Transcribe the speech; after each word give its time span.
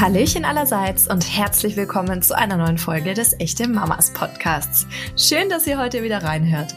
Hallöchen 0.00 0.46
allerseits 0.46 1.08
und 1.08 1.20
herzlich 1.20 1.76
willkommen 1.76 2.22
zu 2.22 2.34
einer 2.34 2.56
neuen 2.56 2.78
Folge 2.78 3.12
des 3.12 3.38
Echte 3.38 3.68
Mamas 3.68 4.10
Podcasts. 4.14 4.86
Schön, 5.14 5.50
dass 5.50 5.66
ihr 5.66 5.78
heute 5.78 6.02
wieder 6.02 6.22
reinhört. 6.22 6.74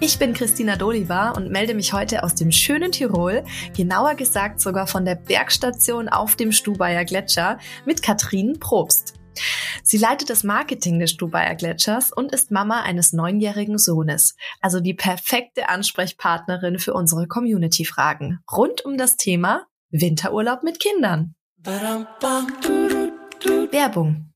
Ich 0.00 0.18
bin 0.18 0.34
Christina 0.34 0.76
Doliva 0.76 1.30
und 1.30 1.50
melde 1.50 1.72
mich 1.72 1.94
heute 1.94 2.22
aus 2.22 2.34
dem 2.34 2.52
schönen 2.52 2.92
Tirol, 2.92 3.42
genauer 3.74 4.16
gesagt 4.16 4.60
sogar 4.60 4.86
von 4.86 5.06
der 5.06 5.14
Bergstation 5.14 6.10
auf 6.10 6.36
dem 6.36 6.52
Stubaier 6.52 7.06
Gletscher 7.06 7.58
mit 7.86 8.02
Katrin 8.02 8.58
Probst. 8.60 9.14
Sie 9.82 9.96
leitet 9.96 10.28
das 10.28 10.44
Marketing 10.44 10.98
des 10.98 11.12
Stubaier 11.12 11.54
Gletschers 11.54 12.12
und 12.12 12.32
ist 12.32 12.50
Mama 12.50 12.82
eines 12.82 13.14
neunjährigen 13.14 13.78
Sohnes, 13.78 14.36
also 14.60 14.80
die 14.80 14.92
perfekte 14.92 15.70
Ansprechpartnerin 15.70 16.78
für 16.78 16.92
unsere 16.92 17.28
Community-Fragen 17.28 18.40
rund 18.52 18.84
um 18.84 18.98
das 18.98 19.16
Thema 19.16 19.64
Winterurlaub 19.90 20.64
mit 20.64 20.80
Kindern. 20.80 21.34
Werbung. 23.72 24.30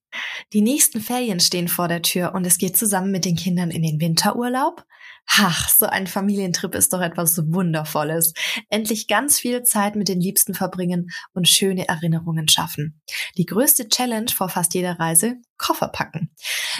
Die 0.52 0.62
nächsten 0.62 1.00
Ferien 1.00 1.40
stehen 1.40 1.68
vor 1.68 1.88
der 1.88 2.02
Tür 2.02 2.34
und 2.34 2.46
es 2.46 2.58
geht 2.58 2.76
zusammen 2.76 3.10
mit 3.10 3.24
den 3.24 3.36
Kindern 3.36 3.70
in 3.70 3.82
den 3.82 4.00
Winterurlaub? 4.00 4.84
Ach, 5.28 5.68
so 5.68 5.86
ein 5.86 6.06
Familientrip 6.06 6.74
ist 6.74 6.92
doch 6.92 7.00
etwas 7.00 7.38
Wundervolles. 7.52 8.34
Endlich 8.68 9.06
ganz 9.06 9.38
viel 9.38 9.62
Zeit 9.62 9.96
mit 9.96 10.08
den 10.08 10.20
Liebsten 10.20 10.52
verbringen 10.52 11.10
und 11.32 11.48
schöne 11.48 11.88
Erinnerungen 11.88 12.48
schaffen. 12.48 13.00
Die 13.36 13.46
größte 13.46 13.88
Challenge 13.88 14.30
vor 14.34 14.48
fast 14.48 14.74
jeder 14.74 14.98
Reise? 14.98 15.36
Koffer 15.58 15.88
packen. 15.88 16.34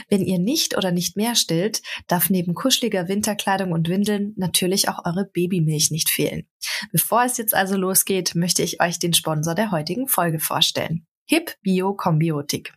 Wenn 0.09 0.23
ihr 0.23 0.39
nicht 0.39 0.77
oder 0.77 0.91
nicht 0.91 1.17
mehr 1.17 1.35
stillt, 1.35 1.83
darf 2.09 2.31
neben 2.31 2.55
kuscheliger 2.55 3.09
Winterkleidung 3.09 3.73
und 3.73 3.89
Windeln 3.89 4.35
natürlich 4.37 4.89
auch 4.89 5.05
eure 5.05 5.25
Babymilch 5.25 5.91
nicht 5.91 6.11
fehlen. 6.11 6.49
Bevor 6.91 7.25
es 7.25 7.39
jetzt 7.39 7.55
also 7.55 7.77
losgeht, 7.77 8.35
möchte 8.35 8.63
ich 8.63 8.83
euch 8.83 8.99
den 8.99 9.15
Sponsor 9.15 9.55
der 9.55 9.71
heutigen 9.71 10.09
Folge 10.09 10.41
vorstellen. 10.41 11.07
Hip 11.27 11.55
Bio 11.63 11.95
Kombiotik. 11.95 12.75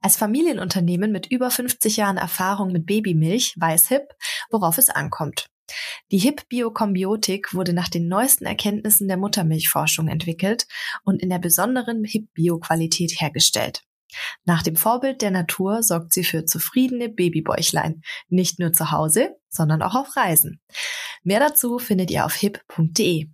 Als 0.00 0.16
Familienunternehmen 0.16 1.12
mit 1.12 1.26
über 1.30 1.50
50 1.50 1.96
Jahren 1.96 2.16
Erfahrung 2.16 2.72
mit 2.72 2.86
Babymilch 2.86 3.54
weiß 3.56 3.88
HIP, 3.88 4.08
worauf 4.50 4.78
es 4.78 4.90
ankommt. 4.90 5.48
Die 6.10 6.18
HIP 6.18 6.48
Biokombiotik 6.48 7.54
wurde 7.54 7.72
nach 7.72 7.88
den 7.88 8.08
neuesten 8.08 8.44
Erkenntnissen 8.44 9.08
der 9.08 9.16
Muttermilchforschung 9.16 10.08
entwickelt 10.08 10.66
und 11.04 11.22
in 11.22 11.30
der 11.30 11.38
besonderen 11.38 12.04
HIP 12.04 12.32
Bio 12.34 12.58
Qualität 12.58 13.20
hergestellt. 13.20 13.82
Nach 14.44 14.62
dem 14.62 14.76
Vorbild 14.76 15.22
der 15.22 15.30
Natur 15.30 15.82
sorgt 15.82 16.12
sie 16.12 16.24
für 16.24 16.44
zufriedene 16.44 17.08
Babybäuchlein, 17.08 18.02
nicht 18.28 18.58
nur 18.58 18.72
zu 18.72 18.90
Hause, 18.90 19.36
sondern 19.48 19.82
auch 19.82 19.94
auf 19.94 20.16
Reisen. 20.16 20.60
Mehr 21.22 21.40
dazu 21.40 21.78
findet 21.78 22.10
ihr 22.10 22.24
auf 22.24 22.34
hip.de. 22.34 23.28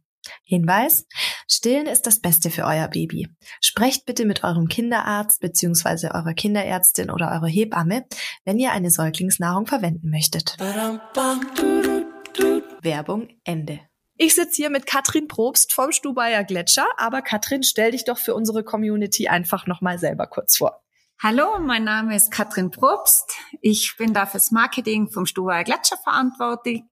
Hinweis, 0.45 1.07
Stillen 1.53 1.87
ist 1.87 2.07
das 2.07 2.21
Beste 2.21 2.49
für 2.49 2.65
euer 2.65 2.87
Baby. 2.87 3.29
Sprecht 3.61 4.07
bitte 4.07 4.25
mit 4.25 4.45
eurem 4.45 4.69
Kinderarzt 4.69 5.41
bzw. 5.41 6.11
eurer 6.15 6.33
Kinderärztin 6.33 7.11
oder 7.11 7.33
eurer 7.33 7.49
Hebamme, 7.49 8.07
wenn 8.45 8.61
ihr 8.61 8.71
eine 8.71 8.89
Säuglingsnahrung 8.89 9.67
verwenden 9.67 10.11
möchtet. 10.11 10.57
Werbung 12.83 13.29
Ende. 13.43 13.81
Ich 14.17 14.37
sitze 14.37 14.63
hier 14.63 14.71
mit 14.71 14.87
Katrin 14.87 15.27
Probst 15.27 15.73
vom 15.73 15.91
Stubaier 15.91 16.45
Gletscher, 16.45 16.87
aber 16.97 17.21
Katrin, 17.21 17.65
stell 17.65 17.91
dich 17.91 18.05
doch 18.05 18.19
für 18.19 18.37
unsere 18.37 18.63
Community 18.63 19.27
einfach 19.27 19.67
nochmal 19.67 19.99
selber 19.99 20.29
kurz 20.29 20.57
vor. 20.57 20.85
Hallo, 21.23 21.59
mein 21.61 21.85
Name 21.85 22.17
ist 22.17 22.31
Katrin 22.31 22.71
Probst. 22.71 23.35
Ich 23.61 23.95
bin 23.99 24.15
da 24.15 24.25
fürs 24.25 24.53
Marketing 24.53 25.11
vom 25.11 25.27
Stubaier 25.27 25.65
Gletscher 25.65 25.99
verantwortlich 26.03 26.85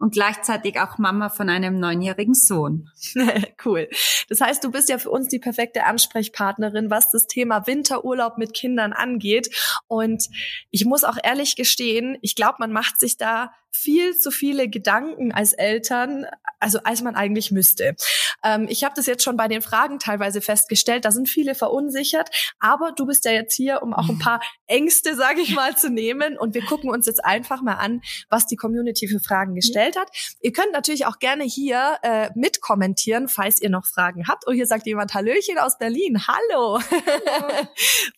und 0.00 0.12
gleichzeitig 0.12 0.80
auch 0.80 0.98
Mama 0.98 1.28
von 1.28 1.48
einem 1.48 1.78
neunjährigen 1.78 2.34
Sohn. 2.34 2.90
cool. 3.64 3.88
Das 4.28 4.40
heißt, 4.40 4.64
du 4.64 4.72
bist 4.72 4.88
ja 4.88 4.98
für 4.98 5.10
uns 5.10 5.28
die 5.28 5.38
perfekte 5.38 5.84
Ansprechpartnerin, 5.84 6.90
was 6.90 7.12
das 7.12 7.28
Thema 7.28 7.68
Winterurlaub 7.68 8.38
mit 8.38 8.54
Kindern 8.54 8.92
angeht. 8.92 9.54
Und 9.86 10.30
ich 10.72 10.84
muss 10.84 11.04
auch 11.04 11.18
ehrlich 11.22 11.54
gestehen, 11.54 12.18
ich 12.22 12.34
glaube, 12.34 12.56
man 12.58 12.72
macht 12.72 12.98
sich 12.98 13.18
da 13.18 13.52
viel 13.76 14.16
zu 14.16 14.30
viele 14.30 14.68
Gedanken 14.68 15.32
als 15.32 15.52
Eltern, 15.52 16.26
also 16.60 16.80
als 16.84 17.02
man 17.02 17.14
eigentlich 17.14 17.50
müsste. 17.50 17.96
Ähm, 18.42 18.66
ich 18.68 18.84
habe 18.84 18.94
das 18.96 19.06
jetzt 19.06 19.22
schon 19.22 19.36
bei 19.36 19.48
den 19.48 19.62
Fragen 19.62 19.98
teilweise 19.98 20.40
festgestellt, 20.40 21.04
da 21.04 21.10
sind 21.10 21.28
viele 21.28 21.54
verunsichert, 21.54 22.30
aber 22.58 22.92
du 22.92 23.06
bist 23.06 23.24
ja 23.24 23.32
jetzt 23.32 23.54
hier, 23.54 23.82
um 23.82 23.94
auch 23.94 24.08
ein 24.08 24.18
paar 24.18 24.40
Ängste, 24.66 25.14
sage 25.14 25.40
ich 25.40 25.54
mal, 25.54 25.76
zu 25.76 25.90
nehmen 25.90 26.38
und 26.38 26.54
wir 26.54 26.64
gucken 26.64 26.90
uns 26.90 27.06
jetzt 27.06 27.24
einfach 27.24 27.62
mal 27.62 27.74
an, 27.74 28.02
was 28.28 28.46
die 28.46 28.56
Community 28.56 29.08
für 29.08 29.20
Fragen 29.20 29.54
gestellt 29.54 29.96
hat. 29.96 30.08
Ihr 30.40 30.52
könnt 30.52 30.72
natürlich 30.72 31.06
auch 31.06 31.18
gerne 31.18 31.44
hier 31.44 31.98
äh, 32.02 32.30
mitkommentieren, 32.34 33.28
falls 33.28 33.60
ihr 33.60 33.70
noch 33.70 33.86
Fragen 33.86 34.26
habt. 34.26 34.44
Oh, 34.46 34.52
hier 34.52 34.66
sagt 34.66 34.86
jemand 34.86 35.14
Hallöchen 35.14 35.58
aus 35.58 35.78
Berlin. 35.78 36.26
Hallo. 36.26 36.46
Hallo. 36.56 36.78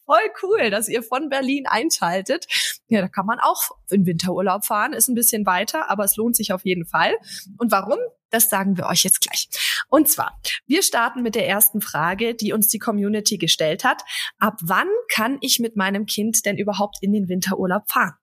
Voll 0.07 0.31
cool, 0.43 0.71
dass 0.71 0.89
ihr 0.89 1.03
von 1.03 1.29
Berlin 1.29 1.67
einschaltet. 1.67 2.47
Ja, 2.89 3.01
da 3.01 3.09
kann 3.09 3.27
man 3.27 3.39
auch 3.41 3.71
in 3.91 4.07
Winterurlaub 4.07 4.65
fahren, 4.65 4.93
ist 4.93 5.09
ein 5.09 5.15
bisschen 5.15 5.45
weiter, 5.49 5.91
aber 5.91 6.05
es 6.05 6.15
lohnt 6.15 6.37
sich 6.37 6.53
auf 6.53 6.65
jeden 6.65 6.87
Fall. 6.87 7.17
Und 7.59 7.73
warum? 7.73 7.99
Das 8.31 8.51
sagen 8.51 8.77
wir 8.77 8.87
euch 8.87 9.05
jetzt 9.05 9.23
gleich. 9.23 9.49
Und 9.89 10.09
zwar, 10.09 10.39
wir 10.67 10.83
starten 10.83 11.23
mit 11.23 11.35
der 11.35 11.49
ersten 11.49 11.81
Frage, 11.81 12.35
die 12.35 12.53
uns 12.53 12.69
die 12.69 12.79
Community 12.79 13.39
gestellt 13.39 13.85
hat. 13.85 14.03
Ab 14.39 14.59
wann 14.63 14.89
kann 15.11 15.39
ich 15.41 15.59
mit 15.59 15.77
meinem 15.77 16.05
Kind 16.05 16.45
denn 16.45 16.59
überhaupt 16.59 16.99
in 17.01 17.13
den 17.13 17.29
Winterurlaub 17.29 17.91
fahren? 17.91 18.15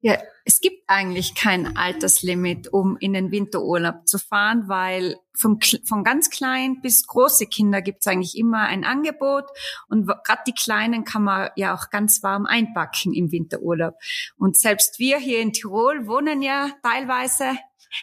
Ja, 0.00 0.16
es 0.44 0.60
gibt 0.60 0.84
eigentlich 0.86 1.34
kein 1.34 1.76
Alterslimit, 1.76 2.72
um 2.72 2.96
in 3.00 3.14
den 3.14 3.32
Winterurlaub 3.32 4.06
zu 4.06 4.18
fahren, 4.18 4.68
weil 4.68 5.16
von, 5.36 5.58
von 5.84 6.04
ganz 6.04 6.30
klein 6.30 6.80
bis 6.80 7.04
große 7.06 7.46
Kinder 7.46 7.82
gibt 7.82 7.98
es 8.00 8.06
eigentlich 8.06 8.38
immer 8.38 8.60
ein 8.60 8.84
Angebot 8.84 9.46
und 9.88 10.06
gerade 10.06 10.42
die 10.46 10.54
Kleinen 10.54 11.04
kann 11.04 11.24
man 11.24 11.50
ja 11.56 11.74
auch 11.74 11.90
ganz 11.90 12.22
warm 12.22 12.46
einpacken 12.46 13.12
im 13.12 13.32
Winterurlaub. 13.32 13.94
Und 14.36 14.56
selbst 14.56 15.00
wir 15.00 15.18
hier 15.18 15.40
in 15.40 15.52
Tirol 15.52 16.06
wohnen 16.06 16.42
ja 16.42 16.70
teilweise 16.84 17.58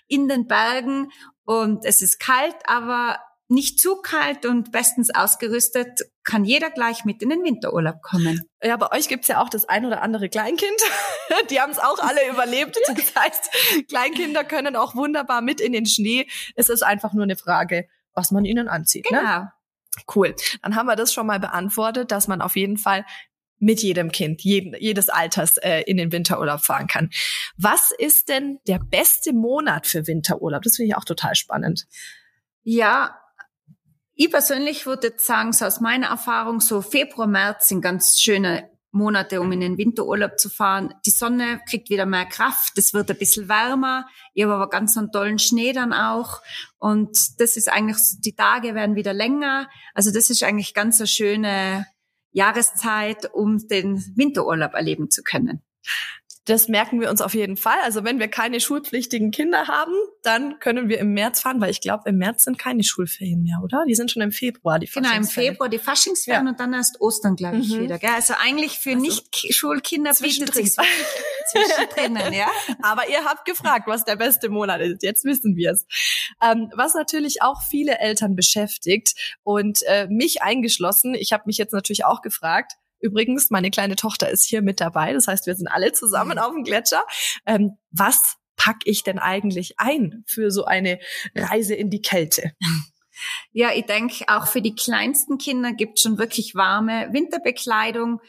in 0.07 0.27
den 0.27 0.47
Bergen 0.47 1.11
und 1.45 1.85
es 1.85 2.01
ist 2.01 2.19
kalt, 2.19 2.55
aber 2.65 3.19
nicht 3.47 3.79
zu 3.79 3.97
kalt 3.97 4.45
und 4.45 4.71
bestens 4.71 5.13
ausgerüstet, 5.13 6.01
kann 6.23 6.45
jeder 6.45 6.71
gleich 6.71 7.05
mit 7.05 7.21
in 7.21 7.29
den 7.29 7.43
Winterurlaub 7.43 8.01
kommen. 8.01 8.41
Ja, 8.63 8.75
bei 8.77 8.91
euch 8.91 9.07
gibt's 9.07 9.27
ja 9.27 9.41
auch 9.41 9.49
das 9.49 9.65
ein 9.69 9.85
oder 9.85 10.01
andere 10.01 10.29
Kleinkind. 10.29 10.81
Die 11.51 11.61
haben 11.61 11.71
es 11.71 11.79
auch 11.79 11.99
alle 11.99 12.27
überlebt. 12.29 12.77
Das 12.87 13.15
heißt, 13.15 13.87
Kleinkinder 13.87 14.43
können 14.43 14.75
auch 14.75 14.95
wunderbar 14.95 15.41
mit 15.41 15.59
in 15.61 15.73
den 15.73 15.85
Schnee. 15.85 16.27
Es 16.55 16.69
ist 16.69 16.81
einfach 16.81 17.13
nur 17.13 17.23
eine 17.23 17.35
Frage, 17.35 17.87
was 18.13 18.31
man 18.31 18.45
ihnen 18.45 18.67
anzieht. 18.67 19.09
Ne? 19.11 19.19
Genau. 19.19 19.39
Ne? 19.39 19.51
Cool. 20.13 20.35
Dann 20.61 20.75
haben 20.75 20.87
wir 20.87 20.95
das 20.95 21.13
schon 21.13 21.27
mal 21.27 21.39
beantwortet, 21.39 22.11
dass 22.11 22.27
man 22.27 22.41
auf 22.41 22.55
jeden 22.55 22.77
Fall 22.77 23.05
mit 23.57 23.81
jedem 23.81 24.11
Kind, 24.11 24.41
jeden, 24.41 24.75
jedes 24.79 25.09
Alters 25.09 25.57
äh, 25.57 25.81
in 25.81 25.97
den 25.97 26.11
Winterurlaub 26.11 26.61
fahren 26.61 26.87
kann. 26.87 27.09
Was 27.57 27.91
ist 27.91 28.29
denn 28.29 28.59
der 28.67 28.79
beste 28.79 29.33
Monat 29.33 29.87
für 29.87 30.07
Winterurlaub? 30.07 30.63
Das 30.63 30.75
finde 30.75 30.89
ich 30.89 30.95
auch 30.95 31.05
total 31.05 31.35
spannend. 31.35 31.87
Ja, 32.63 33.15
ich 34.15 34.31
persönlich 34.31 34.85
würde 34.85 35.13
sagen, 35.17 35.53
so 35.53 35.65
aus 35.65 35.81
meiner 35.81 36.07
Erfahrung, 36.07 36.59
so 36.61 36.81
Februar, 36.81 37.27
März 37.27 37.67
sind 37.67 37.81
ganz 37.81 38.19
schöne 38.19 38.69
Monate, 38.91 39.41
um 39.41 39.51
in 39.51 39.59
den 39.59 39.77
Winterurlaub 39.77 40.39
zu 40.39 40.49
fahren. 40.49 40.93
Die 41.05 41.11
Sonne 41.11 41.59
kriegt 41.69 41.89
wieder 41.89 42.05
mehr 42.05 42.25
Kraft, 42.25 42.77
es 42.77 42.93
wird 42.93 43.11
ein 43.11 43.17
bisschen 43.17 43.49
wärmer, 43.49 44.07
ich 44.33 44.43
habe 44.43 44.55
aber 44.55 44.69
ganz 44.69 44.97
einen 44.97 45.11
tollen 45.11 45.37
Schnee 45.37 45.73
dann 45.73 45.91
auch. 45.91 46.41
Und 46.77 47.39
das 47.39 47.57
ist 47.57 47.69
eigentlich, 47.69 47.97
die 48.19 48.35
Tage 48.35 48.73
werden 48.73 48.95
wieder 48.95 49.13
länger. 49.13 49.69
Also 49.93 50.11
das 50.11 50.29
ist 50.29 50.43
eigentlich 50.43 50.73
ganz 50.73 50.99
eine 51.01 51.07
schöne 51.07 51.85
Jahreszeit, 52.31 53.33
um 53.33 53.67
den 53.67 54.01
Winterurlaub 54.15 54.73
erleben 54.73 55.11
zu 55.11 55.23
können. 55.23 55.61
Das 56.45 56.67
merken 56.67 57.01
wir 57.01 57.09
uns 57.09 57.21
auf 57.21 57.33
jeden 57.33 57.57
Fall. 57.57 57.77
Also 57.83 58.03
wenn 58.03 58.19
wir 58.19 58.27
keine 58.27 58.59
schulpflichtigen 58.59 59.31
Kinder 59.31 59.67
haben, 59.67 59.93
dann 60.21 60.59
können 60.59 60.89
wir 60.89 60.99
im 60.99 61.13
März 61.13 61.41
fahren, 61.41 61.59
weil 61.59 61.71
ich 61.71 61.81
glaube, 61.81 62.07
im 62.07 62.17
März 62.17 62.43
sind 62.43 62.59
keine 62.59 62.83
Schulferien 62.83 63.41
mehr, 63.41 63.61
oder? 63.63 63.83
Die 63.87 63.95
sind 63.95 64.11
schon 64.11 64.21
im 64.21 64.31
Februar, 64.31 64.77
die 64.77 64.85
Genau, 64.85 65.15
im 65.15 65.23
Februar 65.23 65.69
die 65.69 65.79
Faschingsferien 65.79 66.45
ja. 66.45 66.51
und 66.51 66.59
dann 66.59 66.73
erst 66.73 67.01
Ostern, 67.01 67.35
glaube 67.35 67.57
ich, 67.57 67.69
mhm. 67.69 67.81
wieder. 67.81 67.97
Gell? 67.97 68.11
Also 68.13 68.35
eigentlich 68.39 68.77
für 68.77 68.91
also 68.91 69.01
Nicht-Schulkinder 69.01 70.11
bietet 70.21 70.53
sich 70.53 70.71
zwischendrin, 70.73 72.15
ja. 72.33 72.47
Aber 72.83 73.09
ihr 73.09 73.25
habt 73.25 73.45
gefragt, 73.45 73.87
was 73.87 74.05
der 74.05 74.15
beste 74.15 74.49
Monat 74.49 74.81
ist. 74.81 75.01
Jetzt 75.01 75.25
wissen 75.25 75.55
wir 75.55 75.71
es. 75.71 75.87
Ähm, 76.43 76.71
was 76.75 76.93
natürlich 76.93 77.41
auch 77.41 77.63
viele 77.63 77.97
Eltern 77.97 78.35
beschäftigt 78.35 79.15
und 79.43 79.81
äh, 79.87 80.07
mich 80.09 80.43
eingeschlossen, 80.43 81.15
ich 81.15 81.33
habe 81.33 81.43
mich 81.47 81.57
jetzt 81.57 81.73
natürlich 81.73 82.05
auch 82.05 82.21
gefragt, 82.21 82.73
Übrigens, 83.05 83.51
meine 83.51 83.69
kleine 83.69 83.95
Tochter 83.95 84.29
ist 84.29 84.45
hier 84.45 84.61
mit 84.61 84.81
dabei. 84.81 85.13
Das 85.13 85.27
heißt, 85.27 85.45
wir 85.45 85.55
sind 85.55 85.67
alle 85.67 85.91
zusammen 85.93 86.33
mhm. 86.33 86.39
auf 86.39 86.53
dem 86.53 86.63
Gletscher. 86.63 87.03
Ähm, 87.45 87.77
was 87.91 88.37
pack 88.55 88.77
ich 88.85 89.03
denn 89.03 89.19
eigentlich 89.19 89.75
ein 89.79 90.23
für 90.25 90.49
so 90.49 90.65
eine 90.65 90.99
Reise 91.35 91.75
in 91.75 91.89
die 91.89 92.01
Kälte? 92.01 92.51
Ja, 93.53 93.69
ich 93.73 93.85
denke, 93.85 94.25
auch 94.27 94.45
für 94.45 94.61
die 94.61 94.75
kleinsten 94.75 95.37
Kinder 95.37 95.71
gibt 95.71 95.97
es 95.97 96.03
schon 96.03 96.17
wirklich 96.17 96.53
warme 96.53 97.07
Winterbekleidung. 97.13 98.19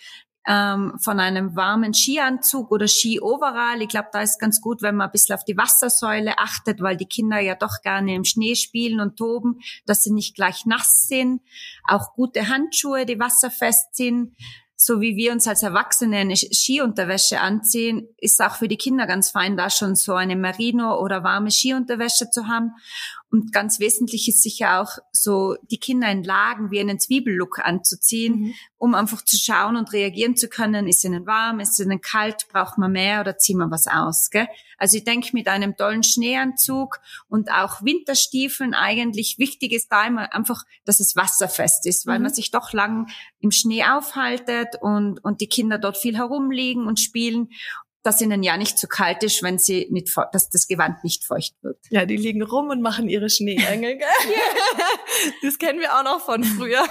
ähm, 0.47 0.95
von 1.01 1.19
einem 1.19 1.57
warmen 1.57 1.93
Skianzug 1.93 2.71
oder 2.71 2.87
Ski-Overall. 2.87 3.83
Ich 3.83 3.89
glaube, 3.89 4.11
da 4.13 4.23
ist 4.23 4.39
ganz 4.39 4.61
gut, 4.61 4.81
wenn 4.81 4.95
man 4.95 5.09
ein 5.09 5.11
bisschen 5.11 5.35
auf 5.35 5.45
die 5.45 5.57
Wassersäule 5.57 6.39
achtet, 6.39 6.81
weil 6.81 6.97
die 6.97 7.07
Kinder 7.09 7.41
ja 7.41 7.57
doch 7.57 7.83
gerne 7.83 8.15
im 8.15 8.23
Schnee 8.23 8.55
spielen 8.55 9.01
und 9.01 9.17
toben, 9.17 9.59
dass 9.87 10.05
sie 10.05 10.13
nicht 10.13 10.37
gleich 10.37 10.65
nass 10.65 11.07
sind. 11.09 11.43
Auch 11.83 12.15
gute 12.15 12.49
Handschuhe, 12.49 13.07
die 13.07 13.19
wasserfest 13.19 13.97
sind 13.97 14.37
so 14.77 15.01
wie 15.01 15.17
wir 15.17 15.33
uns 15.33 15.49
als 15.49 15.63
Erwachsene 15.63 16.19
eine 16.19 16.37
Skiunterwäsche 16.37 17.41
anziehen, 17.41 18.09
ist 18.19 18.41
auch 18.43 18.57
für 18.57 18.69
die 18.69 18.77
Kinder 18.77 19.07
ganz 19.07 19.31
fein, 19.31 19.57
da 19.57 19.71
schon 19.71 19.95
so 19.95 20.15
eine 20.15 20.37
Merino 20.37 21.01
oder 21.01 21.25
warme 21.25 21.51
Skiunterwäsche 21.51 22.31
zu 22.31 22.47
haben. 22.47 22.73
Und 23.31 23.53
ganz 23.53 23.81
wesentlich 23.81 24.29
ist 24.29 24.43
sicher 24.43 24.81
auch 24.81 24.99
so, 25.11 25.57
die 25.71 25.79
Kinder 25.79 26.09
in 26.11 26.23
Lagen 26.23 26.71
wie 26.71 26.79
einen 26.79 27.01
Zwiebellook 27.01 27.59
anzuziehen, 27.59 28.35
mhm. 28.35 28.55
um 28.77 28.95
einfach 28.95 29.25
zu 29.25 29.37
schauen 29.37 29.77
und 29.77 29.93
reagieren 29.93 30.37
zu 30.37 30.49
können. 30.49 30.87
Ist 30.87 31.05
ihnen 31.05 31.27
warm, 31.27 31.59
ist 31.59 31.81
ihnen 31.81 32.01
kalt, 32.01 32.47
braucht 32.53 32.79
man 32.79 32.93
mehr 32.93 33.21
oder 33.21 33.37
ziehen 33.37 33.59
wir 33.59 33.71
was 33.71 33.89
aus? 33.89 34.31
Gell? 34.31 34.47
Also 34.79 34.99
ich 34.99 35.05
denke, 35.05 35.31
mit 35.33 35.49
einem 35.49 35.77
tollen 35.77 36.05
Schneeanzug 36.05 37.01
und 37.29 37.51
auch 37.51 37.83
Winterstiefeln 37.83 38.75
eigentlich 38.75 39.39
wichtig 39.39 39.73
ist 39.73 39.91
da 39.91 40.07
immer 40.07 40.33
einfach, 40.33 40.65
dass 40.85 41.01
es 41.01 41.17
wasserfest 41.17 41.87
ist, 41.87 42.07
weil 42.07 42.19
mhm. 42.19 42.25
man 42.25 42.35
sich 42.35 42.53
doch 42.53 42.73
lang 42.73 43.09
im 43.41 43.51
Schnee 43.51 43.85
aufhaltet 43.85 44.77
und, 44.81 45.23
und 45.25 45.41
die 45.41 45.49
Kinder 45.49 45.79
dort 45.79 45.97
viel 45.97 46.17
herumliegen 46.17 46.87
und 46.87 47.01
spielen 47.01 47.49
dass 48.07 48.21
ihnen 48.21 48.45
ja 48.45 48.57
nicht 48.57 48.79
zu 48.79 48.87
kalt 48.87 49.25
ist, 49.25 49.43
wenn 49.43 49.59
sie 49.59 49.89
nicht, 49.91 50.17
dass 50.33 50.49
das 50.49 50.69
Gewand 50.69 51.03
nicht 51.03 51.25
feucht 51.25 51.55
wird. 51.63 51.79
Ja, 51.91 52.07
die 52.07 52.17
liegen 52.17 52.41
rum 52.43 52.71
und 52.71 52.81
machen 52.81 53.09
ihre 53.09 53.29
Schneeengel. 53.29 53.99
Gell? 53.99 54.07
das 55.43 55.59
kennen 55.59 55.81
wir 55.81 55.93
auch 55.99 56.05
noch 56.05 56.21
von 56.21 56.45
früher. 56.45 56.85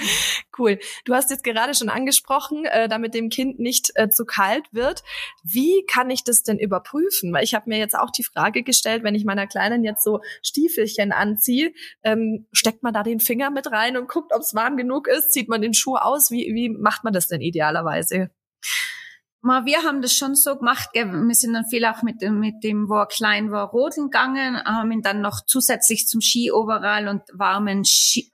cool. 0.58 0.80
Du 1.04 1.14
hast 1.14 1.30
jetzt 1.30 1.44
gerade 1.44 1.72
schon 1.74 1.88
angesprochen, 1.88 2.64
äh, 2.64 2.88
damit 2.88 3.14
dem 3.14 3.28
Kind 3.28 3.60
nicht 3.60 3.92
äh, 3.94 4.08
zu 4.08 4.24
kalt 4.24 4.64
wird. 4.72 5.04
Wie 5.44 5.84
kann 5.86 6.10
ich 6.10 6.24
das 6.24 6.42
denn 6.42 6.58
überprüfen? 6.58 7.32
Weil 7.32 7.44
ich 7.44 7.54
habe 7.54 7.70
mir 7.70 7.78
jetzt 7.78 7.96
auch 7.96 8.10
die 8.10 8.24
Frage 8.24 8.64
gestellt, 8.64 9.04
wenn 9.04 9.14
ich 9.14 9.24
meiner 9.24 9.46
Kleinen 9.46 9.84
jetzt 9.84 10.02
so 10.02 10.20
Stiefelchen 10.42 11.12
anziehe, 11.12 11.72
ähm, 12.02 12.48
steckt 12.50 12.82
man 12.82 12.92
da 12.92 13.04
den 13.04 13.20
Finger 13.20 13.50
mit 13.50 13.70
rein 13.70 13.96
und 13.96 14.08
guckt, 14.08 14.32
ob 14.34 14.40
es 14.40 14.52
warm 14.52 14.76
genug 14.76 15.06
ist? 15.06 15.32
Zieht 15.32 15.48
man 15.48 15.62
den 15.62 15.74
Schuh 15.74 15.94
aus? 15.94 16.32
Wie, 16.32 16.52
wie 16.54 16.70
macht 16.70 17.04
man 17.04 17.12
das 17.12 17.28
denn 17.28 17.40
idealerweise? 17.40 18.30
Wir 19.46 19.84
haben 19.84 20.02
das 20.02 20.12
schon 20.12 20.34
so 20.34 20.56
gemacht. 20.56 20.88
Wir 20.92 21.34
sind 21.34 21.52
dann 21.52 21.66
viel 21.66 21.84
auch 21.84 22.02
mit 22.02 22.20
dem, 22.20 22.40
mit 22.40 22.64
dem, 22.64 22.88
wo 22.88 22.96
er 22.96 23.06
klein 23.06 23.50
war, 23.50 23.68
rodeln 23.68 24.10
gegangen, 24.10 24.62
haben 24.64 24.90
ihn 24.90 25.02
dann 25.02 25.20
noch 25.20 25.44
zusätzlich 25.46 26.08
zum 26.08 26.20
Skioverall 26.20 27.08
und 27.08 27.22
warmen 27.32 27.84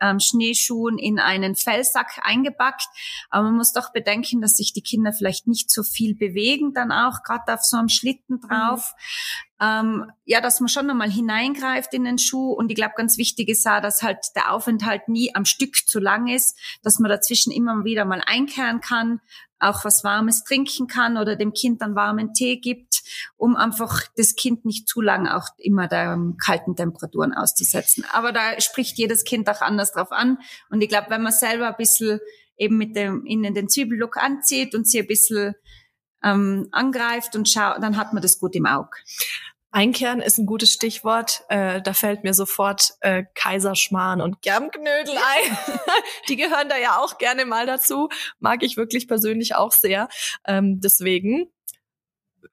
ähm, 0.01 0.21
Schneeschuhen 0.21 0.99
in 0.99 1.19
einen 1.19 1.55
Fellsack 1.55 2.21
eingepackt. 2.23 2.87
Aber 3.31 3.45
man 3.45 3.57
muss 3.57 3.73
doch 3.73 3.93
bedenken, 3.93 4.41
dass 4.41 4.53
sich 4.53 4.73
die 4.73 4.83
Kinder 4.83 5.13
vielleicht 5.13 5.47
nicht 5.47 5.71
so 5.71 5.83
viel 5.83 6.15
bewegen, 6.15 6.73
dann 6.73 6.93
auch 6.93 7.23
gerade 7.23 7.53
auf 7.55 7.63
so 7.63 7.77
einem 7.77 7.89
Schlitten 7.89 8.41
drauf. 8.41 8.95
Mhm 8.97 9.43
ähm, 9.63 10.11
ja, 10.25 10.41
dass 10.41 10.59
man 10.59 10.69
schon 10.69 10.91
einmal 10.91 11.11
hineingreift 11.11 11.95
in 11.95 12.03
den 12.03 12.19
Schuh. 12.19 12.51
Und 12.51 12.71
ich 12.71 12.75
glaube, 12.75 12.95
ganz 12.97 13.17
wichtig 13.17 13.49
ist 13.49 13.65
auch, 13.67 13.81
dass 13.81 14.03
halt 14.03 14.19
der 14.35 14.53
Aufenthalt 14.53 15.07
nie 15.07 15.35
am 15.37 15.45
Stück 15.45 15.77
zu 15.87 16.01
lang 16.01 16.27
ist, 16.27 16.59
dass 16.83 16.99
man 16.99 17.09
dazwischen 17.09 17.53
immer 17.53 17.85
wieder 17.85 18.05
mal 18.05 18.23
einkehren 18.27 18.81
kann, 18.81 19.21
auch 19.63 19.85
was 19.85 20.05
Warmes 20.05 20.45
trinken 20.45 20.87
kann 20.87 21.17
oder 21.17 21.37
dem 21.37 21.53
Kind 21.53 21.81
dann 21.83 21.95
warmen 21.95 22.35
Tee 22.35 22.59
gibt, 22.59 23.03
um 23.37 23.57
einfach 23.57 24.03
das 24.17 24.35
Kind 24.35 24.65
nicht 24.65 24.89
zu 24.89 25.01
lang 25.01 25.29
auch 25.29 25.49
immer 25.59 25.89
der 25.89 26.19
kalten 26.45 26.77
Temperaturen 26.77 27.33
auszusetzen. 27.33 28.05
Aber 28.13 28.33
da 28.33 28.61
spricht 28.61 28.99
jedes 28.99 29.25
Kind 29.25 29.49
auch 29.49 29.61
anders 29.61 29.93
drauf 29.93 30.13
an. 30.13 30.39
Und 30.71 30.83
ich 30.83 30.89
glaube, 30.89 31.11
wenn 31.11 31.23
man 31.23 31.33
selber 31.33 31.69
ein 31.69 31.77
bisschen 31.77 32.21
eben 32.57 32.77
mit 32.77 32.97
dem, 32.97 33.25
ihnen 33.27 33.55
den 33.55 33.69
Zwiebellook 33.69 34.17
anzieht 34.17 34.75
und 34.75 34.89
sie 34.89 35.01
ein 35.01 35.07
bisschen 35.07 35.55
ähm, 36.23 36.69
angreift 36.73 37.37
und 37.37 37.49
schaut, 37.49 37.83
dann 37.83 37.97
hat 37.97 38.13
man 38.13 38.23
das 38.23 38.39
gut 38.39 38.55
im 38.55 38.67
Auge. 38.67 38.91
Einkehren 39.73 40.21
ist 40.21 40.39
ein 40.39 40.45
gutes 40.45 40.71
Stichwort. 40.71 41.45
Äh, 41.49 41.81
da 41.81 41.95
fällt 41.95 42.25
mir 42.25 42.35
sofort 42.35 42.91
äh, 43.01 43.25
Kaiserschmarrn 43.35 44.21
und 44.21 44.43
Germknödel 44.43 45.17
ein. 45.17 45.59
Die 46.29 46.37
gehören 46.37 46.69
da 46.69 46.77
ja 46.77 46.99
auch 46.99 47.17
gerne 47.17 47.47
mal 47.47 47.67
dazu. 47.67 48.11
Mag 48.39 48.63
ich 48.63 48.77
wirklich 48.77 49.09
persönlich 49.09 49.55
auch 49.55 49.73
sehr. 49.73 50.09
Ähm, 50.47 50.81
deswegen 50.81 51.51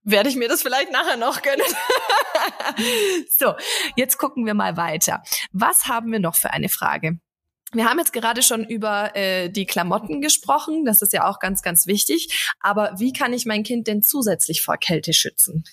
werde 0.03 0.29
ich 0.29 0.37
mir 0.37 0.47
das 0.47 0.61
vielleicht 0.61 0.91
nachher 0.93 1.17
noch 1.17 1.41
gönnen. 1.41 1.65
so, 3.37 3.53
jetzt 3.97 4.17
gucken 4.17 4.45
wir 4.45 4.53
mal 4.53 4.77
weiter. 4.77 5.21
Was 5.51 5.87
haben 5.87 6.13
wir 6.13 6.19
noch 6.19 6.35
für 6.35 6.51
eine 6.51 6.69
Frage? 6.69 7.19
Wir 7.73 7.87
haben 7.87 7.99
jetzt 7.99 8.13
gerade 8.13 8.41
schon 8.41 8.65
über 8.65 9.15
äh, 9.15 9.49
die 9.49 9.65
Klamotten 9.65 10.21
gesprochen. 10.21 10.85
Das 10.85 11.01
ist 11.01 11.13
ja 11.13 11.29
auch 11.29 11.39
ganz, 11.39 11.61
ganz 11.61 11.85
wichtig. 11.85 12.53
Aber 12.61 12.93
wie 12.97 13.13
kann 13.13 13.33
ich 13.33 13.45
mein 13.45 13.63
Kind 13.63 13.87
denn 13.87 14.01
zusätzlich 14.01 14.63
vor 14.63 14.77
Kälte 14.77 15.13
schützen? 15.13 15.65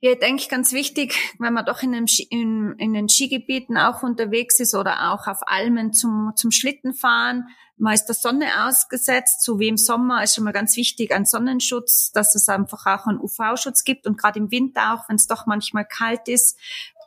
Ja, 0.00 0.12
ich 0.12 0.18
denke 0.18 0.48
ganz 0.48 0.72
wichtig, 0.72 1.14
wenn 1.38 1.52
man 1.52 1.66
doch 1.66 1.82
in, 1.82 1.94
einem, 1.94 2.06
in, 2.30 2.74
in 2.78 2.94
den 2.94 3.08
Skigebieten 3.08 3.76
auch 3.76 4.02
unterwegs 4.02 4.58
ist 4.58 4.74
oder 4.74 5.12
auch 5.12 5.26
auf 5.26 5.46
Almen 5.46 5.92
zum, 5.92 6.32
zum 6.36 6.50
Schlittenfahren, 6.50 7.48
man 7.80 7.94
ist 7.94 8.06
der 8.06 8.14
Sonne 8.14 8.66
ausgesetzt, 8.66 9.42
so 9.42 9.58
wie 9.58 9.68
im 9.68 9.78
Sommer 9.78 10.22
ist 10.22 10.34
schon 10.34 10.44
mal 10.44 10.52
ganz 10.52 10.76
wichtig 10.76 11.12
ein 11.12 11.24
Sonnenschutz, 11.24 12.12
dass 12.12 12.34
es 12.34 12.48
einfach 12.48 12.84
auch 12.84 13.06
einen 13.06 13.18
UV-Schutz 13.18 13.84
gibt 13.84 14.06
und 14.06 14.18
gerade 14.18 14.38
im 14.38 14.50
Winter 14.50 14.94
auch, 14.94 15.08
wenn 15.08 15.16
es 15.16 15.26
doch 15.26 15.46
manchmal 15.46 15.86
kalt 15.86 16.28
ist, 16.28 16.58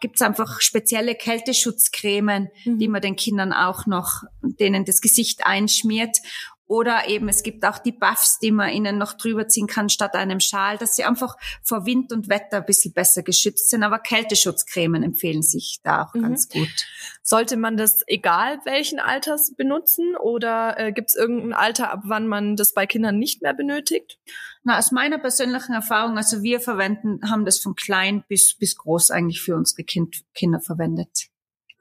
gibt 0.02 0.16
es 0.16 0.22
einfach 0.22 0.62
spezielle 0.62 1.16
Kälteschutzcremen, 1.16 2.50
mhm. 2.66 2.80
die 2.80 2.88
man 2.88 3.02
den 3.02 3.16
Kindern 3.16 3.54
auch 3.54 3.86
noch, 3.86 4.24
denen 4.42 4.84
das 4.84 5.00
Gesicht 5.00 5.46
einschmiert. 5.46 6.18
Oder 6.66 7.10
eben, 7.10 7.28
es 7.28 7.44
gibt 7.44 7.66
auch 7.66 7.78
die 7.78 7.92
Buffs, 7.92 8.40
die 8.40 8.52
man 8.52 8.70
ihnen 8.70 8.98
noch 8.98 9.14
drüber 9.14 9.48
ziehen 9.48 9.68
kann 9.68 9.90
statt 9.90 10.16
einem 10.16 10.40
Schal, 10.40 10.78
dass 10.78 10.96
sie 10.96 11.04
einfach 11.04 11.36
vor 11.62 11.86
Wind 11.86 12.12
und 12.14 12.30
Wetter 12.30 12.58
ein 12.58 12.66
bisschen 12.66 12.94
besser 12.94 13.22
geschützt 13.22 13.70
sind. 13.70 13.84
Aber 13.84 14.00
Kälteschutzcremen 14.00 15.04
empfehlen 15.04 15.44
sich 15.44 15.80
da 15.84 16.04
auch 16.04 16.14
mhm. 16.14 16.22
ganz 16.22 16.48
gut. 16.48 16.86
Sollte 17.22 17.58
man 17.58 17.76
das 17.76 18.04
egal 18.08 18.60
welchen 18.64 19.00
Alters 19.00 19.54
benutzen 19.56 20.16
oder 20.16 20.80
äh, 20.80 20.92
gibt 20.94 21.10
es 21.10 21.16
irgendein 21.16 21.54
Alter, 21.54 21.92
ab 21.92 22.04
wann 22.06 22.28
man 22.28 22.56
das 22.56 22.74
bei 22.74 22.88
Kindern 22.88 23.20
nicht 23.20 23.42
mehr 23.42 23.54
benötigt? 23.54 24.18
Na, 24.64 24.78
aus 24.78 24.92
meiner 24.92 25.20
persönlichen 25.20 25.74
Erfahrung, 25.74 26.18
also 26.18 26.42
wir 26.44 26.62
verwenden, 26.62 27.20
haben 27.30 27.44
das 27.44 27.60
von 27.60 27.76
klein 27.76 28.24
bis, 28.30 28.56
bis 28.56 28.78
groß 28.78 29.12
eigentlich 29.12 29.42
für 29.42 29.56
unsere 29.58 29.84
kind, 29.84 30.24
Kinder 30.34 30.62
verwendet. 30.62 31.28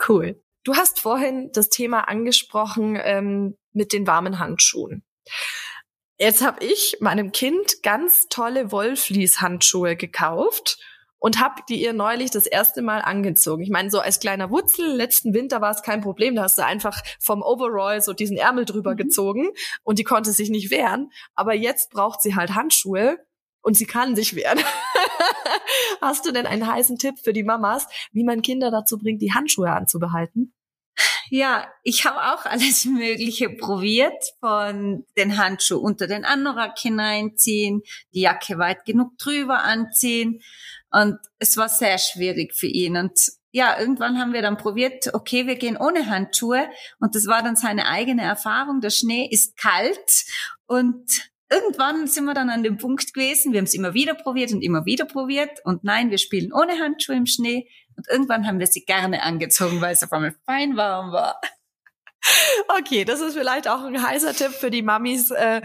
Cool. 0.09 0.43
Du 0.65 0.75
hast 0.75 1.01
vorhin 1.01 1.51
das 1.53 1.69
Thema 1.69 2.09
angesprochen 2.09 2.99
ähm, 3.01 3.57
mit 3.73 3.93
den 3.93 4.07
warmen 4.07 4.39
Handschuhen. 4.39 5.03
Jetzt 6.19 6.43
habe 6.43 6.65
ich 6.65 6.99
meinem 7.01 7.33
Kind 7.33 7.83
ganz 7.83 8.29
tolle 8.29 8.71
Wollfließhandschuhe 8.71 9.97
gekauft 9.97 10.79
und 11.19 11.41
habe 11.41 11.63
die 11.69 11.81
ihr 11.81 11.93
neulich 11.93 12.33
das 12.33 12.47
erste 12.47 12.83
Mal 12.83 13.01
angezogen. 13.01 13.63
Ich 13.63 13.71
meine, 13.71 13.91
so 13.91 14.01
als 14.01 14.19
kleiner 14.19 14.51
Wutzel, 14.51 14.95
letzten 14.95 15.35
Winter 15.35 15.61
war 15.61 15.71
es 15.71 15.83
kein 15.83 16.01
Problem, 16.01 16.35
da 16.35 16.43
hast 16.43 16.59
du 16.59 16.65
einfach 16.65 17.01
vom 17.21 17.43
Overall 17.43 18.03
so 18.03 18.13
diesen 18.13 18.37
Ärmel 18.37 18.65
drüber 18.65 18.93
mhm. 18.93 18.97
gezogen 18.97 19.51
und 19.85 19.99
die 20.01 20.05
konnte 20.05 20.33
sich 20.33 20.51
nicht 20.51 20.71
wehren. 20.71 21.11
Aber 21.35 21.55
jetzt 21.55 21.91
braucht 21.91 22.23
sie 22.23 22.35
halt 22.35 22.55
Handschuhe 22.55 23.19
und 23.63 23.75
sie 23.75 23.87
kann 23.87 24.17
sich 24.17 24.35
wehren. 24.35 24.59
Hast 26.01 26.27
du 26.27 26.33
denn 26.33 26.47
einen 26.47 26.67
heißen 26.67 26.99
Tipp 26.99 27.15
für 27.23 27.33
die 27.33 27.45
Mamas, 27.45 27.87
wie 28.11 28.25
man 28.25 28.43
Kinder 28.43 28.73
dazu 28.73 28.99
bringt, 28.99 29.23
die 29.23 29.33
Handschuhe 29.33 29.71
anzubehalten? 29.71 30.53
Ja, 31.35 31.67
ich 31.83 32.05
habe 32.05 32.35
auch 32.35 32.45
alles 32.45 32.85
Mögliche 32.85 33.49
probiert, 33.49 34.23
von 34.39 35.07
den 35.17 35.39
Handschuh 35.39 35.79
unter 35.79 36.07
den 36.07 36.27
Anorak 36.27 36.79
hineinziehen, 36.79 37.81
die 38.13 38.21
Jacke 38.21 38.59
weit 38.59 38.85
genug 38.85 39.17
drüber 39.17 39.61
anziehen. 39.63 40.43
Und 40.91 41.17
es 41.39 41.57
war 41.57 41.71
sehr 41.71 41.97
schwierig 41.97 42.55
für 42.55 42.67
ihn. 42.67 42.99
Und 42.99 43.19
ja, 43.51 43.81
irgendwann 43.81 44.19
haben 44.19 44.35
wir 44.35 44.43
dann 44.43 44.59
probiert, 44.59 45.15
okay, 45.15 45.47
wir 45.47 45.57
gehen 45.57 45.79
ohne 45.79 46.07
Handschuhe. 46.11 46.69
Und 47.01 47.15
das 47.15 47.27
war 47.27 47.43
dann 47.43 47.57
seine 47.57 47.89
eigene 47.89 48.25
Erfahrung. 48.25 48.83
Der 48.83 48.91
Schnee 48.91 49.27
ist 49.31 49.57
kalt 49.57 50.27
und 50.67 51.33
irgendwann 51.51 52.09
sind 52.09 52.27
wir 52.27 52.35
dann 52.35 52.51
an 52.51 52.63
dem 52.63 52.77
Punkt 52.77 53.15
gewesen, 53.15 53.53
wir 53.53 53.59
haben 53.59 53.67
es 53.67 53.75
immer 53.75 53.95
wieder 53.95 54.15
probiert 54.15 54.53
und 54.53 54.63
immer 54.63 54.85
wieder 54.85 55.05
probiert 55.05 55.61
und 55.65 55.85
nein, 55.85 56.11
wir 56.11 56.19
spielen 56.19 56.53
ohne 56.53 56.79
Handschuhe 56.79 57.17
im 57.17 57.27
Schnee 57.27 57.69
und 58.03 58.13
irgendwann 58.13 58.47
haben 58.47 58.59
wir 58.59 58.67
sie 58.67 58.85
gerne 58.85 59.23
angezogen, 59.23 59.81
weil 59.81 59.93
es 59.93 60.03
auf 60.03 60.13
einmal 60.13 60.35
fein 60.45 60.77
warm 60.77 61.13
war. 61.13 61.41
Okay, 62.79 63.05
das 63.05 63.21
ist 63.21 63.35
vielleicht 63.35 63.69
auch 63.69 63.85
ein 63.85 64.03
heißer 64.03 64.35
Tipp 64.35 64.53
für 64.53 64.71
die 64.71 64.83
Mamis, 64.83 65.31
äh, 65.31 65.61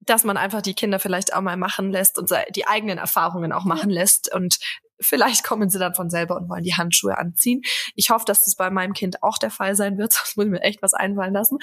dass 0.00 0.24
man 0.24 0.36
einfach 0.36 0.62
die 0.62 0.74
Kinder 0.74 0.98
vielleicht 0.98 1.34
auch 1.34 1.40
mal 1.40 1.56
machen 1.56 1.90
lässt 1.90 2.18
und 2.18 2.30
die 2.56 2.66
eigenen 2.66 2.98
Erfahrungen 2.98 3.52
auch 3.52 3.64
machen 3.64 3.90
lässt 3.90 4.32
und 4.34 4.58
vielleicht 5.00 5.44
kommen 5.44 5.70
sie 5.70 5.78
dann 5.78 5.94
von 5.94 6.10
selber 6.10 6.36
und 6.36 6.48
wollen 6.48 6.64
die 6.64 6.74
Handschuhe 6.74 7.18
anziehen. 7.18 7.62
Ich 7.94 8.10
hoffe, 8.10 8.24
dass 8.24 8.44
das 8.44 8.56
bei 8.56 8.70
meinem 8.70 8.92
Kind 8.92 9.22
auch 9.22 9.38
der 9.38 9.50
Fall 9.50 9.74
sein 9.74 9.98
wird, 9.98 10.12
sonst 10.12 10.36
muss 10.36 10.46
ich 10.46 10.52
mir 10.52 10.62
echt 10.62 10.82
was 10.82 10.94
einfallen 10.94 11.34
lassen. 11.34 11.58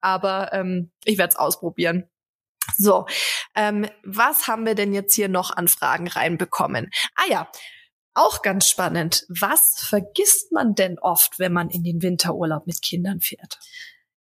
Aber 0.00 0.52
ähm, 0.52 0.90
ich 1.04 1.18
werde 1.18 1.30
es 1.30 1.36
ausprobieren. 1.36 2.08
So, 2.76 3.06
ähm, 3.54 3.88
was 4.04 4.48
haben 4.48 4.64
wir 4.66 4.74
denn 4.74 4.92
jetzt 4.92 5.14
hier 5.14 5.28
noch 5.28 5.54
an 5.54 5.68
Fragen 5.68 6.08
reinbekommen? 6.08 6.90
Ah 7.14 7.26
ja, 7.28 7.48
auch 8.14 8.42
ganz 8.42 8.68
spannend. 8.68 9.26
Was 9.28 9.76
vergisst 9.78 10.52
man 10.52 10.74
denn 10.74 10.98
oft, 10.98 11.38
wenn 11.38 11.52
man 11.52 11.68
in 11.70 11.82
den 11.82 12.02
Winterurlaub 12.02 12.66
mit 12.66 12.80
Kindern 12.82 13.20
fährt? 13.20 13.58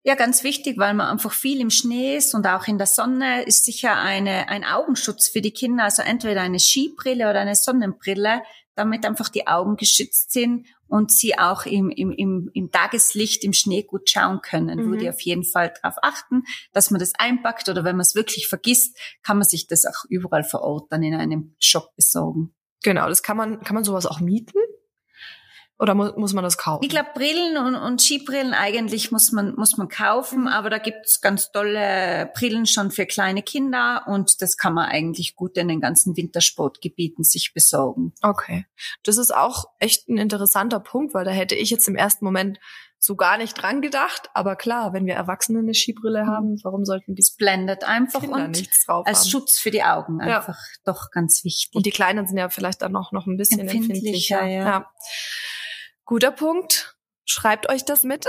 Ja, 0.06 0.16
ganz 0.16 0.44
wichtig, 0.44 0.78
weil 0.78 0.94
man 0.94 1.08
einfach 1.08 1.32
viel 1.32 1.62
im 1.62 1.70
Schnee 1.70 2.18
ist 2.18 2.36
und 2.36 2.46
auch 2.46 2.68
in 2.68 2.78
der 2.78 2.88
Sonne 2.88 3.44
ist 3.44 3.64
sicher 3.64 3.96
eine, 3.96 4.50
ein 4.50 4.66
Augenschutz 4.66 5.30
für 5.30 5.40
die 5.40 5.52
Kinder, 5.52 5.86
also 5.86 6.02
entweder 6.02 6.42
eine 6.42 6.60
Skibrille 6.60 7.30
oder 7.30 7.40
eine 7.40 7.56
Sonnenbrille, 7.56 8.42
damit 8.76 9.06
einfach 9.06 9.30
die 9.30 9.48
Augen 9.48 9.78
geschützt 9.78 10.32
sind 10.32 10.68
und 10.88 11.10
sie 11.12 11.38
auch 11.38 11.66
im, 11.66 11.90
im, 11.90 12.12
im, 12.12 12.50
im 12.54 12.70
Tageslicht 12.70 13.46
im 13.46 13.54
Schnee 13.54 13.84
gut 13.84 14.10
schauen 14.10 14.42
können. 14.42 14.80
Mhm. 14.80 14.92
Würde 14.92 15.10
auf 15.10 15.22
jeden 15.22 15.46
Fall 15.46 15.74
darauf 15.82 15.98
achten, 16.02 16.44
dass 16.74 16.92
man 16.92 17.00
das 17.00 17.14
einpackt 17.18 17.70
oder 17.70 17.86
wenn 17.86 17.96
man 17.96 18.02
es 18.02 18.14
wirklich 18.14 18.48
vergisst, 18.48 18.98
kann 19.22 19.38
man 19.38 19.48
sich 19.48 19.68
das 19.68 19.86
auch 19.86 20.04
überall 20.10 20.44
vor 20.44 20.64
Ort 20.64 20.92
dann 20.92 21.04
in 21.04 21.14
einem 21.14 21.56
Shop 21.60 21.96
besorgen. 21.96 22.54
Genau, 22.84 23.08
das 23.08 23.24
kann 23.24 23.38
man, 23.38 23.62
kann 23.62 23.76
man 23.76 23.84
sowas 23.84 24.06
auch 24.06 24.20
mieten? 24.20 24.60
Oder 25.80 25.96
mu 25.96 26.12
muss 26.18 26.34
man 26.34 26.44
das 26.44 26.58
kaufen? 26.58 26.84
Ich 26.84 26.90
glaube, 26.90 27.10
Brillen 27.14 27.58
und, 27.58 27.76
und 27.76 28.02
Skibrillen 28.02 28.54
eigentlich 28.54 29.12
muss 29.12 29.32
man, 29.32 29.56
muss 29.56 29.76
man 29.76 29.90
kaufen, 29.90 30.42
mhm. 30.42 30.48
aber 30.48 30.70
da 30.70 30.78
gibt's 30.78 31.20
ganz 31.20 31.52
tolle 31.52 32.32
Brillen 32.36 32.68
schon 32.68 32.92
für 32.92 33.06
kleine 33.06 33.42
Kinder 33.42 34.04
und 34.08 34.42
das 34.42 34.58
kann 34.58 34.74
man 34.76 34.90
eigentlich 34.90 35.36
gut 35.36 35.58
in 35.58 35.68
den 35.68 35.82
ganzen 35.82 36.16
Wintersportgebieten 36.16 37.24
sich 37.24 37.54
besorgen. 37.54 38.14
Okay. 38.22 38.66
Das 39.04 39.18
ist 39.18 39.36
auch 39.36 39.66
echt 39.80 40.08
ein 40.08 40.18
interessanter 40.18 40.80
Punkt, 40.80 41.14
weil 41.14 41.26
da 41.26 41.32
hätte 41.32 41.56
ich 41.56 41.70
jetzt 41.70 41.88
im 41.88 41.96
ersten 41.96 42.24
Moment 42.24 42.60
so 43.04 43.18
gar 43.18 43.38
nicht 43.38 43.62
dran 43.62 43.82
gedacht. 43.82 44.30
Aber 44.34 44.56
klar, 44.56 44.94
wenn 44.94 45.06
wir 45.06 45.16
Erwachsene 45.16 45.60
eine 45.60 45.74
Skibrille 45.74 46.24
mhm. 46.24 46.28
haben, 46.28 46.64
warum 46.64 46.86
sollten 46.86 47.16
die 47.16 47.24
blendet 47.38 47.84
einfach 47.84 48.22
Kinder 48.22 48.46
und 48.46 48.52
nichts 48.52 48.86
drauf 48.86 49.06
als 49.06 49.22
haben. 49.22 49.30
Schutz 49.30 49.60
für 49.60 49.72
die 49.72 49.84
Augen 49.84 50.22
einfach 50.22 50.58
ja. 50.58 50.82
doch 50.86 51.12
ganz 51.12 51.44
wichtig. 51.44 51.76
Und 51.76 51.86
die 51.86 51.92
Kleinen 51.92 52.28
sind 52.28 52.38
ja 52.38 52.48
vielleicht 52.48 52.82
dann 52.82 52.94
noch, 52.94 53.12
noch 53.12 53.28
ein 53.28 53.36
bisschen 53.36 53.60
empfindlicher. 53.60 54.42
empfindlicher 54.42 54.46
ja. 54.46 54.64
ja. 54.64 54.92
Guter 56.06 56.32
Punkt. 56.32 56.96
Schreibt 57.26 57.70
euch 57.70 57.86
das 57.86 58.04
mit. 58.04 58.26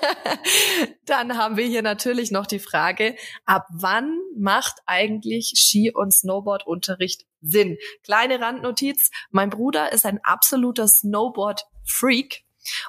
Dann 1.06 1.36
haben 1.36 1.56
wir 1.56 1.66
hier 1.66 1.82
natürlich 1.82 2.30
noch 2.30 2.46
die 2.46 2.60
Frage, 2.60 3.16
ab 3.44 3.66
wann 3.72 4.16
macht 4.36 4.76
eigentlich 4.86 5.54
Ski- 5.56 5.92
und 5.92 6.14
Snowboardunterricht 6.14 7.26
Sinn? 7.40 7.76
Kleine 8.04 8.40
Randnotiz. 8.40 9.10
Mein 9.30 9.50
Bruder 9.50 9.92
ist 9.92 10.06
ein 10.06 10.20
absoluter 10.22 10.86
Snowboard-Freak. 10.86 12.44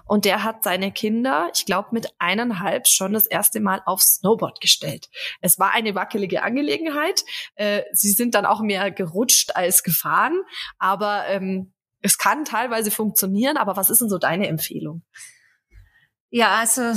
Und 0.06 0.26
der 0.26 0.44
hat 0.44 0.64
seine 0.64 0.92
Kinder, 0.92 1.50
ich 1.54 1.66
glaube, 1.66 1.90
mit 1.92 2.14
eineinhalb 2.20 2.88
schon 2.88 3.14
das 3.14 3.26
erste 3.26 3.60
Mal 3.60 3.82
auf 3.86 4.02
Snowboard 4.02 4.62
gestellt. 4.62 5.10
Es 5.42 5.60
war 5.60 5.72
eine 5.72 5.96
wackelige 5.96 6.44
Angelegenheit. 6.44 7.24
Äh, 7.56 7.84
sie 7.92 8.12
sind 8.12 8.36
dann 8.36 8.46
auch 8.46 8.62
mehr 8.62 8.92
gerutscht 8.92 9.56
als 9.56 9.84
gefahren. 9.84 10.42
Aber 10.78 11.28
ähm, 11.28 11.74
es 12.02 12.18
kann 12.18 12.46
teilweise 12.46 12.92
funktionieren, 12.92 13.58
aber 13.58 13.76
was 13.76 13.90
ist 13.90 14.02
denn 14.02 14.10
so 14.10 14.18
deine 14.18 14.48
Empfehlung? 14.48 15.04
Ja, 16.30 16.58
also 16.58 16.94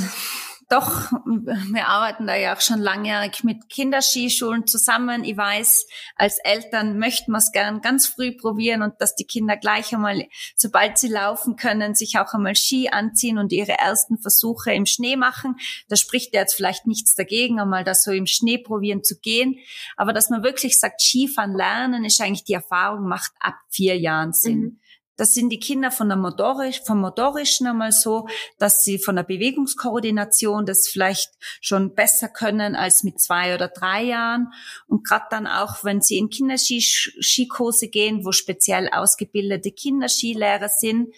doch, 0.73 1.13
wir 1.27 1.87
arbeiten 1.87 2.27
da 2.27 2.35
ja 2.35 2.57
auch 2.57 2.61
schon 2.61 2.81
langjährig 2.81 3.45
mit 3.45 3.69
Kinderskischulen 3.69 4.67
zusammen. 4.67 5.23
Ich 5.23 5.37
weiß, 5.37 5.87
als 6.17 6.39
Eltern 6.43 6.99
möchten 6.99 7.33
wir 7.33 7.39
es 7.39 7.53
gern 7.53 7.83
ganz 7.83 8.07
früh 8.07 8.33
probieren 8.33 8.83
und 8.83 8.95
dass 8.99 9.15
die 9.15 9.27
Kinder 9.27 9.57
gleich 9.57 9.95
einmal, 9.95 10.27
sobald 10.57 10.97
sie 10.97 11.09
laufen 11.09 11.57
können, 11.57 11.95
sich 11.95 12.19
auch 12.19 12.33
einmal 12.33 12.57
Ski 12.57 12.89
anziehen 12.89 13.39
und 13.39 13.53
ihre 13.53 13.73
ersten 13.73 14.19
Versuche 14.19 14.73
im 14.73 14.87
Schnee 14.87 15.17
machen. 15.17 15.57
Da 15.89 15.97
spricht 15.97 16.33
jetzt 16.33 16.55
vielleicht 16.55 16.87
nichts 16.87 17.15
dagegen, 17.15 17.61
einmal 17.61 17.85
das 17.85 18.03
so 18.03 18.11
im 18.11 18.27
Schnee 18.27 18.57
probieren 18.57 19.05
zu 19.05 19.19
gehen. 19.19 19.59
Aber 19.97 20.15
dass 20.15 20.31
man 20.31 20.43
wirklich 20.43 20.79
sagt, 20.81 21.03
Skifahren 21.03 21.55
lernen, 21.55 22.05
ist 22.05 22.21
eigentlich 22.21 22.45
die 22.45 22.55
Erfahrung, 22.55 23.07
macht 23.07 23.33
ab 23.41 23.57
vier 23.69 23.99
Jahren 23.99 24.33
Sinn. 24.33 24.61
Mhm. 24.61 24.79
Das 25.23 25.35
sind 25.35 25.51
die 25.51 25.61
Kinder 25.61 25.93
von 25.93 26.09
der 26.09 26.17
Motorisch, 26.19 26.83
vom 26.85 27.01
Motorischen 27.01 27.69
einmal 27.69 27.93
so, 27.93 28.27
dass 28.59 28.83
sie 28.83 28.99
von 28.99 29.15
der 29.15 29.23
Bewegungskoordination 29.23 30.67
das 30.67 30.89
vielleicht 30.89 31.31
schon 31.61 31.95
besser 31.95 32.29
können 32.29 32.75
als 32.75 33.05
mit 33.05 33.21
zwei 33.21 33.55
oder 33.55 33.69
drei 33.69 34.03
Jahren. 34.03 34.53
Und 34.89 35.07
gerade 35.07 35.27
dann 35.31 35.47
auch, 35.47 35.85
wenn 35.85 36.01
sie 36.01 36.19
in 36.19 36.29
Kinderskikurse 36.29 37.87
gehen, 37.87 38.25
wo 38.25 38.33
speziell 38.33 38.89
ausgebildete 38.89 39.71
Kinderskilehrer 39.71 40.69
sind, 40.69 41.15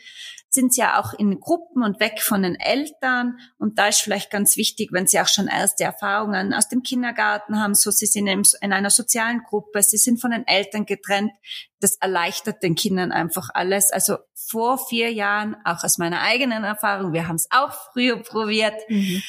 sind 0.54 0.72
sie 0.72 0.80
ja 0.80 1.00
auch 1.00 1.12
in 1.12 1.40
Gruppen 1.40 1.82
und 1.82 2.00
weg 2.00 2.22
von 2.22 2.42
den 2.42 2.54
Eltern. 2.54 3.38
Und 3.58 3.78
da 3.78 3.88
ist 3.88 4.00
vielleicht 4.00 4.30
ganz 4.30 4.56
wichtig, 4.56 4.90
wenn 4.92 5.06
sie 5.06 5.20
auch 5.20 5.28
schon 5.28 5.48
erste 5.48 5.84
Erfahrungen 5.84 6.54
aus 6.54 6.68
dem 6.68 6.82
Kindergarten 6.82 7.60
haben, 7.60 7.74
so 7.74 7.90
sie 7.90 8.06
sind 8.06 8.28
in 8.28 8.72
einer 8.72 8.90
sozialen 8.90 9.42
Gruppe, 9.42 9.82
sie 9.82 9.98
sind 9.98 10.20
von 10.20 10.30
den 10.30 10.46
Eltern 10.46 10.86
getrennt. 10.86 11.32
Das 11.80 11.96
erleichtert 11.96 12.62
den 12.62 12.74
Kindern 12.74 13.12
einfach 13.12 13.50
alles. 13.52 13.92
Also 13.92 14.16
vor 14.34 14.78
vier 14.78 15.12
Jahren, 15.12 15.56
auch 15.64 15.84
aus 15.84 15.98
meiner 15.98 16.20
eigenen 16.20 16.64
Erfahrung, 16.64 17.12
wir 17.12 17.28
haben 17.28 17.36
es 17.36 17.48
auch 17.50 17.74
früher 17.92 18.22
probiert. 18.22 18.80
Mhm. 18.88 19.22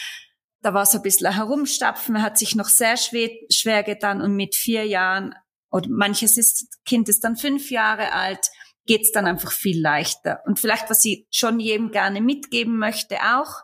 Da 0.61 0.73
war 0.73 0.83
es 0.83 0.95
ein 0.95 1.01
bisschen 1.01 1.33
herumstapfen, 1.33 2.21
hat 2.21 2.37
sich 2.37 2.55
noch 2.55 2.69
sehr 2.69 2.97
schwer, 2.97 3.29
schwer 3.51 3.83
getan 3.83 4.21
und 4.21 4.35
mit 4.35 4.55
vier 4.55 4.85
Jahren, 4.85 5.35
oder 5.71 5.89
manches 5.89 6.37
ist, 6.37 6.79
Kind 6.85 7.09
ist 7.09 7.23
dann 7.23 7.35
fünf 7.35 7.69
Jahre 7.69 8.13
alt, 8.13 8.49
geht's 8.85 9.11
dann 9.11 9.25
einfach 9.25 9.51
viel 9.51 9.81
leichter. 9.81 10.41
Und 10.45 10.59
vielleicht, 10.59 10.89
was 10.89 11.03
ich 11.05 11.27
schon 11.31 11.59
jedem 11.59 11.91
gerne 11.91 12.21
mitgeben 12.21 12.77
möchte, 12.77 13.17
auch 13.21 13.63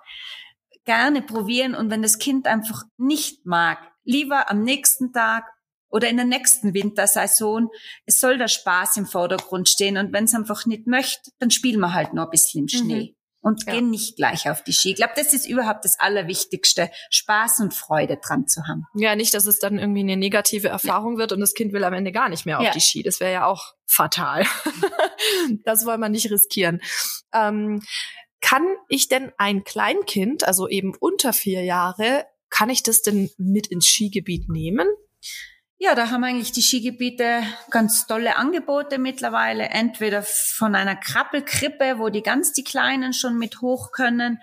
gerne 0.86 1.22
probieren. 1.22 1.76
Und 1.76 1.90
wenn 1.90 2.02
das 2.02 2.20
Kind 2.20 2.48
einfach 2.48 2.84
nicht 2.98 3.46
mag, 3.46 3.80
lieber 4.04 4.50
am 4.50 4.64
nächsten 4.64 5.14
Tag 5.14 5.46
oder 5.90 6.10
in 6.10 6.18
der 6.18 6.26
nächsten 6.26 6.74
Wintersaison, 6.74 7.70
es 8.06 8.20
soll 8.20 8.38
der 8.38 8.48
Spaß 8.48 8.98
im 8.98 9.06
Vordergrund 9.06 9.70
stehen. 9.70 9.98
Und 9.98 10.14
wenn 10.14 10.26
es 10.26 10.34
einfach 10.34 10.66
nicht 10.66 10.88
möchte, 10.88 11.32
dann 11.40 11.52
spielen 11.52 11.80
wir 11.80 11.94
halt 11.94 12.14
noch 12.14 12.26
ein 12.26 12.32
bisschen 12.32 12.62
im 12.62 12.68
Schnee. 12.68 13.10
Mhm 13.12 13.21
und 13.42 13.66
ja. 13.66 13.74
gehen 13.74 13.90
nicht 13.90 14.16
gleich 14.16 14.50
auf 14.50 14.64
die 14.64 14.74
Ski. 14.74 14.92
Ich 14.92 14.96
glaube, 14.96 15.14
das 15.16 15.34
ist 15.34 15.48
überhaupt 15.48 15.84
das 15.84 16.00
Allerwichtigste, 16.00 16.90
Spaß 17.10 17.60
und 17.60 17.74
Freude 17.74 18.18
dran 18.18 18.48
zu 18.48 18.62
haben. 18.68 18.86
Ja, 18.94 19.16
nicht, 19.16 19.34
dass 19.34 19.46
es 19.46 19.60
dann 19.60 19.80
irgendwie 19.80 20.02
eine 20.02 20.18
negative 20.18 20.70
Erfahrung 20.70 21.14
ja. 21.14 21.20
wird 21.20 21.32
und 21.34 21.40
das 21.40 21.54
Kind 21.54 21.74
will 21.74 21.84
am 21.84 21.94
Ende 21.94 22.12
gar 22.12 22.30
nicht 22.30 22.46
mehr 22.46 22.60
auf 22.60 22.66
ja. 22.66 22.72
die 22.72 22.82
Ski. 22.82 23.04
Das 23.04 23.20
wäre 23.20 23.34
ja 23.34 23.46
auch 23.46 23.74
fatal. 23.86 24.46
das 25.66 25.86
wollen 25.86 26.00
wir 26.00 26.10
nicht 26.10 26.30
riskieren. 26.32 26.82
Ähm, 27.34 27.82
kann 28.42 28.66
ich 28.90 29.08
denn 29.08 29.32
ein 29.38 29.64
Kleinkind, 29.64 30.48
also 30.48 30.68
eben 30.68 30.94
unter 31.00 31.34
vier 31.34 31.64
Jahre, 31.64 32.26
kann 32.50 32.70
ich 32.70 32.84
das 32.84 33.02
denn 33.02 33.30
mit 33.38 33.68
ins 33.68 33.88
Skigebiet 33.88 34.50
nehmen? 34.50 34.88
Ja, 35.84 35.96
da 35.96 36.12
haben 36.12 36.24
eigentlich 36.24 36.52
die 36.52 36.62
Skigebiete 36.62 37.42
ganz 37.72 38.06
tolle 38.06 38.36
Angebote 38.36 39.00
mittlerweile. 39.00 39.64
Entweder 39.70 40.22
von 40.22 40.76
einer 40.76 40.96
Krabbelkrippe, 40.96 41.98
wo 41.98 42.10
die 42.10 42.22
ganz 42.22 42.54
die 42.54 42.64
Kleinen 42.64 43.14
schon 43.14 43.40
mit 43.40 43.62
hoch 43.62 43.92
können, 43.92 44.38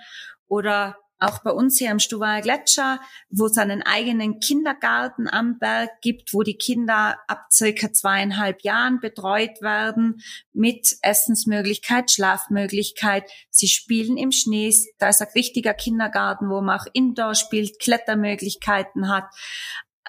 oder 0.49 0.97
auch 1.21 1.38
bei 1.45 1.52
uns 1.52 1.78
hier 1.78 1.92
am 1.92 2.00
Stuvaier 2.00 2.42
Gletscher, 2.42 3.00
wo 3.30 3.47
es 3.47 3.57
einen 3.57 3.83
eigenen 3.83 4.40
Kindergarten 4.40 5.28
am 5.28 5.61
Berg 5.61 6.00
gibt, 6.00 6.35
wo 6.35 6.42
die 6.42 6.57
Kinder 6.57 7.18
ab 7.28 7.47
circa 7.52 7.92
zweieinhalb 7.92 8.62
Jahren 8.62 8.99
betreut 8.99 9.62
werden 9.62 10.21
mit 10.52 10.97
Essensmöglichkeit, 11.02 12.11
Schlafmöglichkeit. 12.11 13.30
Sie 13.50 13.68
spielen 13.68 14.16
im 14.16 14.33
Schnee. 14.33 14.75
Da 14.99 15.09
ist 15.09 15.23
ein 15.23 15.28
richtiger 15.37 15.75
Kindergarten, 15.75 16.50
wo 16.50 16.61
man 16.61 16.80
auch 16.80 16.87
Indoor 16.92 17.37
spielt, 17.37 17.78
Klettermöglichkeiten 17.78 19.09
hat. 19.09 19.26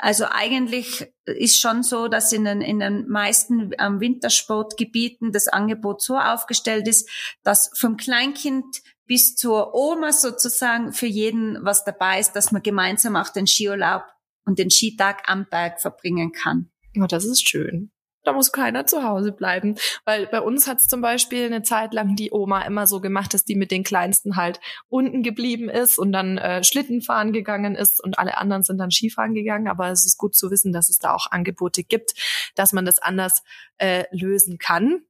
Also 0.02 0.26
eigentlich 0.30 1.12
ist 1.26 1.60
schon 1.60 1.84
so, 1.84 2.08
dass 2.08 2.32
in 2.32 2.46
den, 2.46 2.62
in 2.62 2.80
den 2.80 3.10
meisten 3.10 3.72
ähm, 3.78 4.00
Wintersportgebieten 4.00 5.34
das 5.34 5.50
Angebot 5.50 6.02
so 6.02 6.18
aufgestellt 6.18 6.88
ist, 6.88 7.10
dass 7.44 7.70
vom 7.76 7.98
Kleinkind 7.98 8.66
bis 9.06 9.36
zur 9.36 9.76
Oma 9.76 10.14
sozusagen 10.14 10.94
für 10.94 11.06
jeden 11.06 11.58
was 11.66 11.84
dabei 11.84 12.20
ist, 12.20 12.32
dass 12.32 12.54
man 12.54 12.64
gemeinsam 12.64 13.18
auch 13.18 13.30
den 13.30 13.46
Skiurlaub 13.46 14.04
und 14.46 14.58
den 14.58 14.70
Skitag 14.70 15.24
am 15.28 15.48
Berg 15.50 15.82
verbringen 15.82 16.32
kann. 16.32 16.72
Oh, 16.98 17.06
das 17.06 17.26
ist 17.26 17.48
schön. 17.48 17.92
Da 18.24 18.34
muss 18.34 18.52
keiner 18.52 18.86
zu 18.86 19.04
Hause 19.04 19.32
bleiben. 19.32 19.76
Weil 20.06 20.28
bei 20.28 20.42
uns 20.42 20.68
hat 20.68 20.82
es 20.82 20.88
zum 20.88 21.02
Beispiel 21.02 21.46
eine 21.46 21.64
Zeit 21.64 21.94
lang 21.94 22.16
die 22.16 22.32
Oma 22.32 22.62
immer 22.62 22.86
so 22.86 23.00
gemacht, 23.00 23.34
dass 23.34 23.46
die 23.46 23.56
mit 23.56 23.72
den 23.72 23.84
Kleinsten 23.84 24.36
halt 24.36 24.60
unten 24.90 25.24
geblieben 25.24 25.70
ist 25.70 25.98
und 25.98 26.12
dann 26.12 26.38
äh, 26.38 26.64
Schlitten 26.64 27.02
fahren 27.02 27.32
gegangen 27.32 27.76
ist 27.76 28.04
und 28.04 28.20
alle 28.20 28.38
anderen 28.38 28.64
sind 28.64 28.78
dann 28.78 28.92
Skifahren 28.92 29.34
gegangen. 29.34 29.68
Aber 29.68 29.90
es 29.90 30.06
ist 30.06 30.18
gut 30.18 30.36
zu 30.36 30.52
wissen, 30.52 30.74
dass 30.74 30.90
es 30.90 31.00
da 31.00 31.14
auch 31.14 31.32
Angebote 31.32 31.84
gibt, 31.84 32.14
dass 32.56 32.74
man 32.74 32.86
das 32.86 33.00
anders 33.00 33.44
äh, 33.78 34.04
lösen 34.12 34.58
kann. 34.58 35.02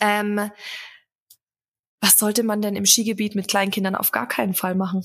Ähm, 0.00 0.50
was 2.00 2.16
sollte 2.16 2.42
man 2.42 2.62
denn 2.62 2.76
im 2.76 2.86
Skigebiet 2.86 3.34
mit 3.34 3.48
Kleinkindern 3.48 3.96
auf 3.96 4.12
gar 4.12 4.28
keinen 4.28 4.54
Fall 4.54 4.74
machen? 4.74 5.04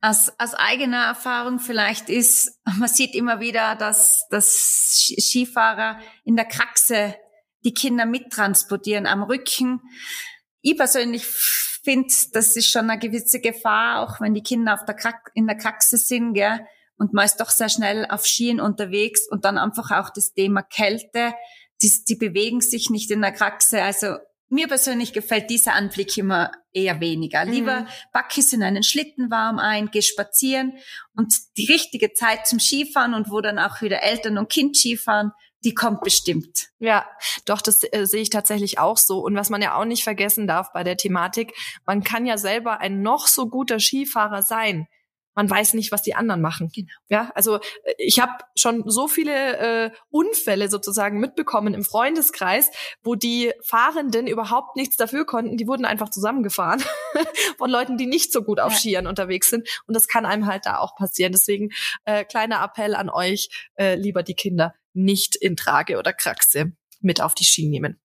Aus, 0.00 0.32
aus 0.38 0.54
eigener 0.54 1.04
Erfahrung 1.04 1.58
vielleicht 1.58 2.08
ist, 2.08 2.60
man 2.78 2.88
sieht 2.88 3.14
immer 3.14 3.40
wieder, 3.40 3.76
dass, 3.76 4.26
dass 4.30 5.12
Skifahrer 5.18 5.98
in 6.24 6.36
der 6.36 6.46
Kraxe 6.46 7.16
die 7.64 7.74
Kinder 7.74 8.06
mittransportieren 8.06 9.06
am 9.06 9.22
Rücken. 9.22 9.80
Ich 10.60 10.76
persönlich 10.76 11.24
finde, 11.26 12.12
das 12.32 12.56
ist 12.56 12.70
schon 12.70 12.90
eine 12.90 12.98
gewisse 12.98 13.40
Gefahr, 13.40 14.02
auch 14.02 14.20
wenn 14.20 14.34
die 14.34 14.42
Kinder 14.42 14.74
auf 14.74 14.84
der 14.84 14.94
Krax, 14.94 15.30
in 15.34 15.46
der 15.46 15.56
Kraxe 15.56 15.96
sind, 15.96 16.34
gell, 16.34 16.60
und 16.96 17.14
man 17.14 17.24
ist 17.24 17.36
doch 17.36 17.50
sehr 17.50 17.68
schnell 17.68 18.06
auf 18.10 18.26
Skien 18.26 18.60
unterwegs 18.60 19.28
und 19.28 19.44
dann 19.44 19.56
einfach 19.56 19.92
auch 19.92 20.10
das 20.10 20.32
Thema 20.32 20.62
Kälte, 20.62 21.32
die, 21.80 22.04
die 22.08 22.16
bewegen 22.16 22.60
sich 22.60 22.90
nicht 22.90 23.10
in 23.10 23.22
der 23.22 23.32
Kraxe, 23.32 23.82
also 23.82 24.16
mir 24.48 24.68
persönlich 24.68 25.12
gefällt 25.12 25.50
dieser 25.50 25.74
Anblick 25.74 26.16
immer 26.16 26.50
eher 26.72 27.00
weniger. 27.00 27.44
Mhm. 27.44 27.52
Lieber 27.52 27.86
Backis 28.12 28.52
in 28.52 28.62
einen 28.62 28.82
Schlitten 28.82 29.30
warm 29.30 29.58
ein, 29.58 29.90
geh 29.90 30.02
spazieren 30.02 30.74
und 31.14 31.34
die 31.56 31.70
richtige 31.70 32.12
Zeit 32.12 32.46
zum 32.46 32.60
Skifahren 32.60 33.14
und 33.14 33.30
wo 33.30 33.40
dann 33.40 33.58
auch 33.58 33.82
wieder 33.82 34.02
Eltern 34.02 34.38
und 34.38 34.48
Kind 34.48 34.76
Skifahren, 34.76 35.32
die 35.64 35.74
kommt 35.74 36.02
bestimmt. 36.02 36.68
Ja, 36.78 37.06
doch, 37.44 37.60
das 37.60 37.82
äh, 37.92 38.06
sehe 38.06 38.22
ich 38.22 38.30
tatsächlich 38.30 38.78
auch 38.78 38.96
so. 38.96 39.18
Und 39.18 39.34
was 39.34 39.50
man 39.50 39.60
ja 39.60 39.74
auch 39.74 39.84
nicht 39.84 40.04
vergessen 40.04 40.46
darf 40.46 40.72
bei 40.72 40.84
der 40.84 40.96
Thematik, 40.96 41.52
man 41.84 42.04
kann 42.04 42.26
ja 42.26 42.38
selber 42.38 42.80
ein 42.80 43.02
noch 43.02 43.26
so 43.26 43.48
guter 43.48 43.80
Skifahrer 43.80 44.42
sein 44.42 44.86
man 45.38 45.48
weiß 45.48 45.74
nicht, 45.74 45.92
was 45.92 46.02
die 46.02 46.16
anderen 46.16 46.40
machen. 46.40 46.68
Genau. 46.74 46.88
Ja, 47.08 47.30
also 47.36 47.58
äh, 47.58 47.94
ich 47.98 48.18
habe 48.18 48.32
schon 48.56 48.82
so 48.86 49.06
viele 49.06 49.84
äh, 49.86 49.90
Unfälle 50.10 50.68
sozusagen 50.68 51.20
mitbekommen 51.20 51.74
im 51.74 51.84
Freundeskreis, 51.84 52.72
wo 53.04 53.14
die 53.14 53.52
Fahrenden 53.62 54.26
überhaupt 54.26 54.74
nichts 54.74 54.96
dafür 54.96 55.26
konnten. 55.26 55.56
Die 55.56 55.68
wurden 55.68 55.84
einfach 55.84 56.08
zusammengefahren 56.08 56.82
von 57.56 57.70
Leuten, 57.70 57.96
die 57.96 58.06
nicht 58.06 58.32
so 58.32 58.42
gut 58.42 58.58
auf 58.58 58.72
ja. 58.72 58.78
Skiern 58.78 59.06
unterwegs 59.06 59.48
sind. 59.48 59.68
Und 59.86 59.94
das 59.94 60.08
kann 60.08 60.26
einem 60.26 60.46
halt 60.46 60.66
da 60.66 60.78
auch 60.78 60.96
passieren. 60.96 61.30
Deswegen 61.30 61.68
äh, 62.04 62.24
kleiner 62.24 62.60
Appell 62.64 62.96
an 62.96 63.08
euch, 63.08 63.48
äh, 63.76 63.94
lieber 63.94 64.24
die 64.24 64.34
Kinder 64.34 64.74
nicht 64.92 65.36
in 65.36 65.54
Trage 65.54 65.98
oder 65.98 66.12
Kraxe 66.12 66.72
mit 67.00 67.20
auf 67.20 67.36
die 67.36 67.44
Ski 67.44 67.68
nehmen. 67.68 68.00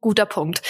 Guter 0.00 0.26
Punkt. 0.26 0.62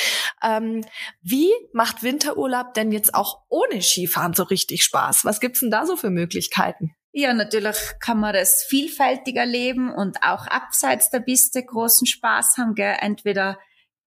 Ähm, 0.42 0.84
wie 1.22 1.50
macht 1.72 2.02
Winterurlaub 2.02 2.74
denn 2.74 2.92
jetzt 2.92 3.14
auch 3.14 3.42
ohne 3.48 3.82
Skifahren 3.82 4.34
so 4.34 4.42
richtig 4.42 4.84
Spaß? 4.84 5.24
Was 5.24 5.40
gibt's 5.40 5.60
denn 5.60 5.70
da 5.70 5.86
so 5.86 5.96
für 5.96 6.10
Möglichkeiten? 6.10 6.94
Ja, 7.12 7.32
natürlich 7.32 7.76
kann 8.00 8.20
man 8.20 8.34
das 8.34 8.64
vielfältig 8.64 9.36
erleben 9.36 9.90
und 9.90 10.18
auch 10.22 10.46
abseits 10.46 11.08
der 11.08 11.20
Piste 11.20 11.64
großen 11.64 12.06
Spaß 12.06 12.58
haben, 12.58 12.74
gell? 12.74 12.96
entweder 13.00 13.58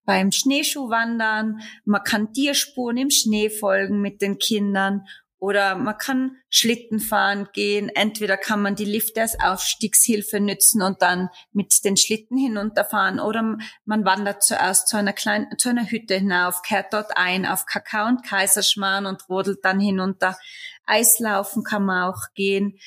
beim 0.06 0.32
Schneeschuhwandern, 0.32 1.60
man 1.86 2.04
kann 2.04 2.34
Tierspuren 2.34 2.98
im 2.98 3.10
Schnee 3.10 3.50
folgen 3.50 4.02
mit 4.02 4.22
den 4.22 4.38
Kindern 4.38 5.06
oder 5.40 5.76
man 5.76 5.98
kann 5.98 6.38
Schlitten 6.50 7.00
fahren 7.00 7.48
gehen. 7.54 7.90
Entweder 7.90 8.36
kann 8.36 8.62
man 8.62 8.76
die 8.76 8.86
Lifte 8.86 9.22
als 9.22 9.40
Aufstiegshilfe 9.40 10.40
nützen 10.42 10.82
und 10.82 11.02
dann 11.02 11.30
mit 11.54 11.84
den 11.86 11.96
Schlitten 11.96 12.38
hinunterfahren. 12.38 13.20
Oder 13.22 13.58
man 13.86 14.06
wandert 14.06 14.44
zuerst 14.44 14.90
zu 14.90 14.98
einer 14.98 15.14
kleinen, 15.14 15.58
zu 15.58 15.70
einer 15.70 15.90
Hütte 15.90 16.16
hinauf, 16.16 16.62
kehrt 16.62 16.94
dort 16.94 17.12
ein 17.16 17.46
auf 17.46 17.66
Kakao 17.66 18.08
und 18.08 18.26
Kaiserschmarrn 18.26 19.06
und 19.06 19.30
rodelt 19.30 19.64
dann 19.64 19.80
hinunter. 19.80 20.38
Eislaufen 20.86 21.64
kann 21.64 21.86
man 21.86 22.12
auch 22.12 22.34
gehen. 22.36 22.78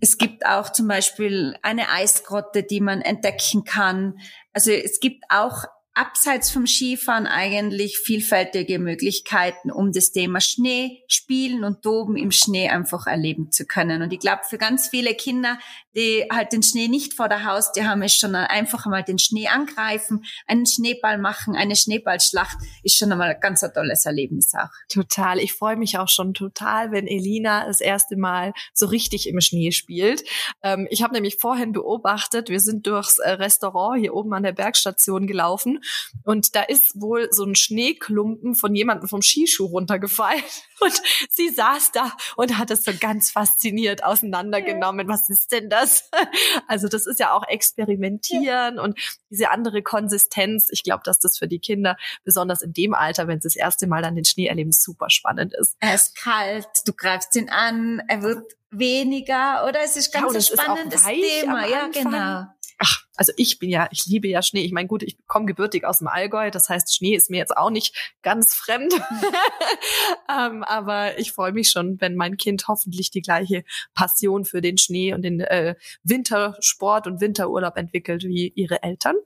Es 0.00 0.16
gibt 0.16 0.46
auch 0.46 0.72
zum 0.72 0.88
Beispiel 0.88 1.56
eine 1.62 1.90
Eisgrotte, 1.90 2.62
die 2.62 2.80
man 2.80 3.02
entdecken 3.02 3.64
kann. 3.64 4.18
Also 4.52 4.70
es 4.70 5.00
gibt 5.00 5.24
auch 5.28 5.64
abseits 5.94 6.50
vom 6.50 6.66
Skifahren 6.66 7.26
eigentlich 7.26 7.98
vielfältige 7.98 8.78
Möglichkeiten, 8.78 9.70
um 9.70 9.92
das 9.92 10.10
Thema 10.10 10.40
Schnee, 10.40 11.04
Spielen 11.06 11.64
und 11.64 11.82
Toben 11.82 12.16
im 12.16 12.32
Schnee 12.32 12.68
einfach 12.68 13.06
erleben 13.06 13.52
zu 13.52 13.64
können. 13.64 14.02
Und 14.02 14.12
ich 14.12 14.18
glaube, 14.18 14.42
für 14.48 14.58
ganz 14.58 14.88
viele 14.88 15.14
Kinder, 15.14 15.58
die 15.94 16.26
halt 16.30 16.52
den 16.52 16.62
Schnee 16.62 16.88
nicht 16.88 17.14
vor 17.14 17.28
der 17.28 17.44
Haus, 17.44 17.72
die 17.72 17.84
haben 17.84 18.02
es 18.02 18.14
schon 18.14 18.34
einfach 18.34 18.86
mal 18.86 19.02
den 19.02 19.18
Schnee 19.18 19.48
angreifen, 19.48 20.24
einen 20.46 20.66
Schneeball 20.66 21.18
machen, 21.18 21.54
eine 21.54 21.76
Schneeballschlacht, 21.76 22.58
ist 22.82 22.96
schon 22.96 23.12
einmal 23.12 23.30
ein 23.30 23.40
ganz 23.40 23.62
ein 23.62 23.72
tolles 23.72 24.06
Erlebnis 24.06 24.52
auch. 24.54 24.68
Total. 24.88 25.38
Ich 25.38 25.52
freue 25.52 25.76
mich 25.76 25.98
auch 25.98 26.08
schon 26.08 26.34
total, 26.34 26.90
wenn 26.90 27.06
Elina 27.06 27.66
das 27.66 27.80
erste 27.80 28.16
Mal 28.16 28.52
so 28.72 28.86
richtig 28.86 29.28
im 29.28 29.40
Schnee 29.40 29.72
spielt. 29.72 30.24
Ähm, 30.62 30.86
ich 30.90 31.02
habe 31.02 31.14
nämlich 31.14 31.36
vorhin 31.36 31.72
beobachtet, 31.72 32.48
wir 32.48 32.60
sind 32.60 32.86
durchs 32.86 33.18
äh, 33.18 33.30
Restaurant 33.30 34.00
hier 34.00 34.14
oben 34.14 34.32
an 34.34 34.42
der 34.42 34.52
Bergstation 34.52 35.26
gelaufen 35.26 35.82
und 36.24 36.54
da 36.54 36.62
ist 36.62 37.00
wohl 37.00 37.28
so 37.30 37.44
ein 37.44 37.54
Schneeklumpen 37.54 38.54
von 38.54 38.74
jemandem 38.74 39.08
vom 39.08 39.22
Skischuh 39.22 39.66
runtergefallen. 39.66 40.42
Und 40.80 41.00
sie 41.30 41.48
saß 41.48 41.92
da 41.92 42.12
und 42.36 42.58
hat 42.58 42.70
es 42.70 42.84
so 42.84 42.92
ganz 43.00 43.30
fasziniert 43.30 44.04
auseinandergenommen. 44.04 45.08
Was 45.08 45.30
ist 45.30 45.52
denn 45.52 45.70
das? 45.70 45.83
Also 46.68 46.88
das 46.88 47.06
ist 47.06 47.20
ja 47.20 47.32
auch 47.32 47.46
Experimentieren 47.46 48.78
und 48.78 48.98
diese 49.30 49.50
andere 49.50 49.82
Konsistenz. 49.82 50.68
Ich 50.70 50.82
glaube, 50.82 51.02
dass 51.04 51.18
das 51.18 51.36
für 51.36 51.48
die 51.48 51.58
Kinder, 51.58 51.96
besonders 52.24 52.62
in 52.62 52.72
dem 52.72 52.94
Alter, 52.94 53.28
wenn 53.28 53.40
sie 53.40 53.48
das 53.48 53.56
erste 53.56 53.86
Mal 53.86 54.02
dann 54.02 54.14
den 54.14 54.24
Schnee 54.24 54.46
erleben, 54.46 54.72
super 54.72 55.10
spannend 55.10 55.54
ist. 55.54 55.76
Er 55.80 55.94
ist 55.94 56.16
kalt, 56.16 56.66
du 56.86 56.92
greifst 56.92 57.36
ihn 57.36 57.50
an, 57.50 58.02
er 58.08 58.22
wird 58.22 58.52
weniger 58.70 59.66
oder 59.68 59.80
es 59.84 59.96
ist 59.96 60.12
ganz 60.12 60.32
ja, 60.32 60.38
ein 60.38 60.58
spannendes 60.58 61.04
Thema. 61.04 61.66
Ja, 61.66 61.88
genau 61.88 62.46
ach, 62.78 63.04
also 63.16 63.32
ich 63.36 63.58
bin 63.58 63.70
ja, 63.70 63.88
ich 63.90 64.06
liebe 64.06 64.28
ja 64.28 64.42
Schnee. 64.42 64.64
Ich 64.64 64.72
meine, 64.72 64.88
gut, 64.88 65.02
ich 65.02 65.16
komme 65.26 65.46
gebürtig 65.46 65.84
aus 65.84 65.98
dem 65.98 66.08
Allgäu, 66.08 66.50
das 66.50 66.68
heißt, 66.68 66.94
Schnee 66.94 67.14
ist 67.14 67.30
mir 67.30 67.38
jetzt 67.38 67.56
auch 67.56 67.70
nicht 67.70 68.14
ganz 68.22 68.54
fremd. 68.54 68.92
ähm, 70.28 70.62
aber 70.64 71.18
ich 71.18 71.32
freue 71.32 71.52
mich 71.52 71.70
schon, 71.70 72.00
wenn 72.00 72.16
mein 72.16 72.36
Kind 72.36 72.66
hoffentlich 72.68 73.10
die 73.10 73.22
gleiche 73.22 73.64
Passion 73.94 74.44
für 74.44 74.60
den 74.60 74.78
Schnee 74.78 75.14
und 75.14 75.22
den 75.22 75.40
äh, 75.40 75.76
Wintersport 76.02 77.06
und 77.06 77.20
Winterurlaub 77.20 77.76
entwickelt 77.76 78.24
wie 78.24 78.48
ihre 78.48 78.82
Eltern. 78.82 79.16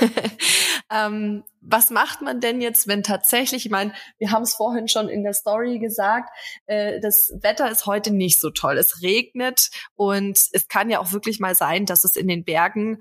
ähm, 0.90 1.44
was 1.60 1.90
macht 1.90 2.22
man 2.22 2.40
denn 2.40 2.60
jetzt, 2.60 2.86
wenn 2.86 3.02
tatsächlich, 3.02 3.66
ich 3.66 3.70
meine, 3.70 3.92
wir 4.18 4.30
haben 4.30 4.42
es 4.42 4.54
vorhin 4.54 4.88
schon 4.88 5.08
in 5.08 5.22
der 5.22 5.32
Story 5.32 5.78
gesagt, 5.78 6.30
äh, 6.66 7.00
das 7.00 7.32
Wetter 7.40 7.70
ist 7.70 7.86
heute 7.86 8.12
nicht 8.12 8.40
so 8.40 8.50
toll. 8.50 8.78
Es 8.78 9.02
regnet 9.02 9.70
und 9.94 10.38
es 10.52 10.68
kann 10.68 10.90
ja 10.90 11.00
auch 11.00 11.12
wirklich 11.12 11.40
mal 11.40 11.54
sein, 11.54 11.86
dass 11.86 12.04
es 12.04 12.16
in 12.16 12.28
den 12.28 12.44
Bergen 12.44 12.98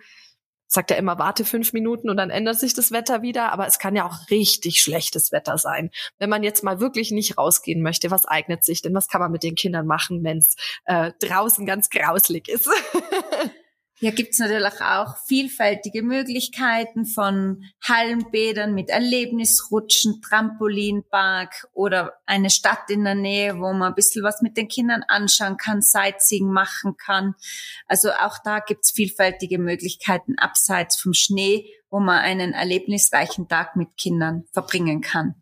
sagt 0.73 0.91
er 0.91 0.97
immer, 0.97 1.19
warte 1.19 1.45
fünf 1.45 1.71
Minuten 1.71 2.09
und 2.09 2.17
dann 2.17 2.31
ändert 2.31 2.59
sich 2.59 2.73
das 2.73 2.91
Wetter 2.91 3.21
wieder. 3.21 3.51
Aber 3.51 3.67
es 3.67 3.77
kann 3.77 3.95
ja 3.95 4.07
auch 4.07 4.29
richtig 4.31 4.81
schlechtes 4.81 5.31
Wetter 5.31 5.57
sein. 5.57 5.91
Wenn 6.17 6.31
man 6.31 6.43
jetzt 6.43 6.63
mal 6.63 6.79
wirklich 6.79 7.11
nicht 7.11 7.37
rausgehen 7.37 7.83
möchte, 7.83 8.11
was 8.11 8.25
eignet 8.25 8.63
sich 8.63 8.81
denn? 8.81 8.95
Was 8.95 9.07
kann 9.07 9.21
man 9.21 9.31
mit 9.31 9.43
den 9.43 9.55
Kindern 9.55 9.85
machen, 9.85 10.23
wenn 10.23 10.39
es 10.39 10.55
äh, 10.85 11.11
draußen 11.19 11.65
ganz 11.65 11.89
grauslig 11.89 12.49
ist? 12.49 12.69
Hier 13.95 14.11
gibt's 14.11 14.39
natürlich 14.39 14.81
auch 14.81 15.17
vielfältige 15.27 16.01
Möglichkeiten 16.01 17.05
von 17.05 17.63
Hallenbädern 17.87 18.73
mit 18.73 18.89
Erlebnisrutschen, 18.89 20.21
Trampolinpark 20.21 21.67
oder 21.73 22.13
eine 22.25 22.49
Stadt 22.49 22.89
in 22.89 23.03
der 23.03 23.15
Nähe, 23.15 23.55
wo 23.59 23.71
man 23.71 23.91
ein 23.91 23.95
bisschen 23.95 24.23
was 24.23 24.41
mit 24.41 24.57
den 24.57 24.67
Kindern 24.67 25.03
anschauen 25.07 25.57
kann, 25.57 25.81
Sightseeing 25.81 26.51
machen 26.51 26.97
kann. 26.97 27.35
Also 27.87 28.11
auch 28.11 28.39
da 28.43 28.59
gibt's 28.59 28.91
vielfältige 28.91 29.59
Möglichkeiten 29.59 30.37
abseits 30.37 30.99
vom 30.99 31.13
Schnee, 31.13 31.69
wo 31.89 31.99
man 31.99 32.19
einen 32.19 32.53
erlebnisreichen 32.53 33.47
Tag 33.47 33.75
mit 33.75 33.95
Kindern 33.95 34.45
verbringen 34.51 35.01
kann 35.01 35.35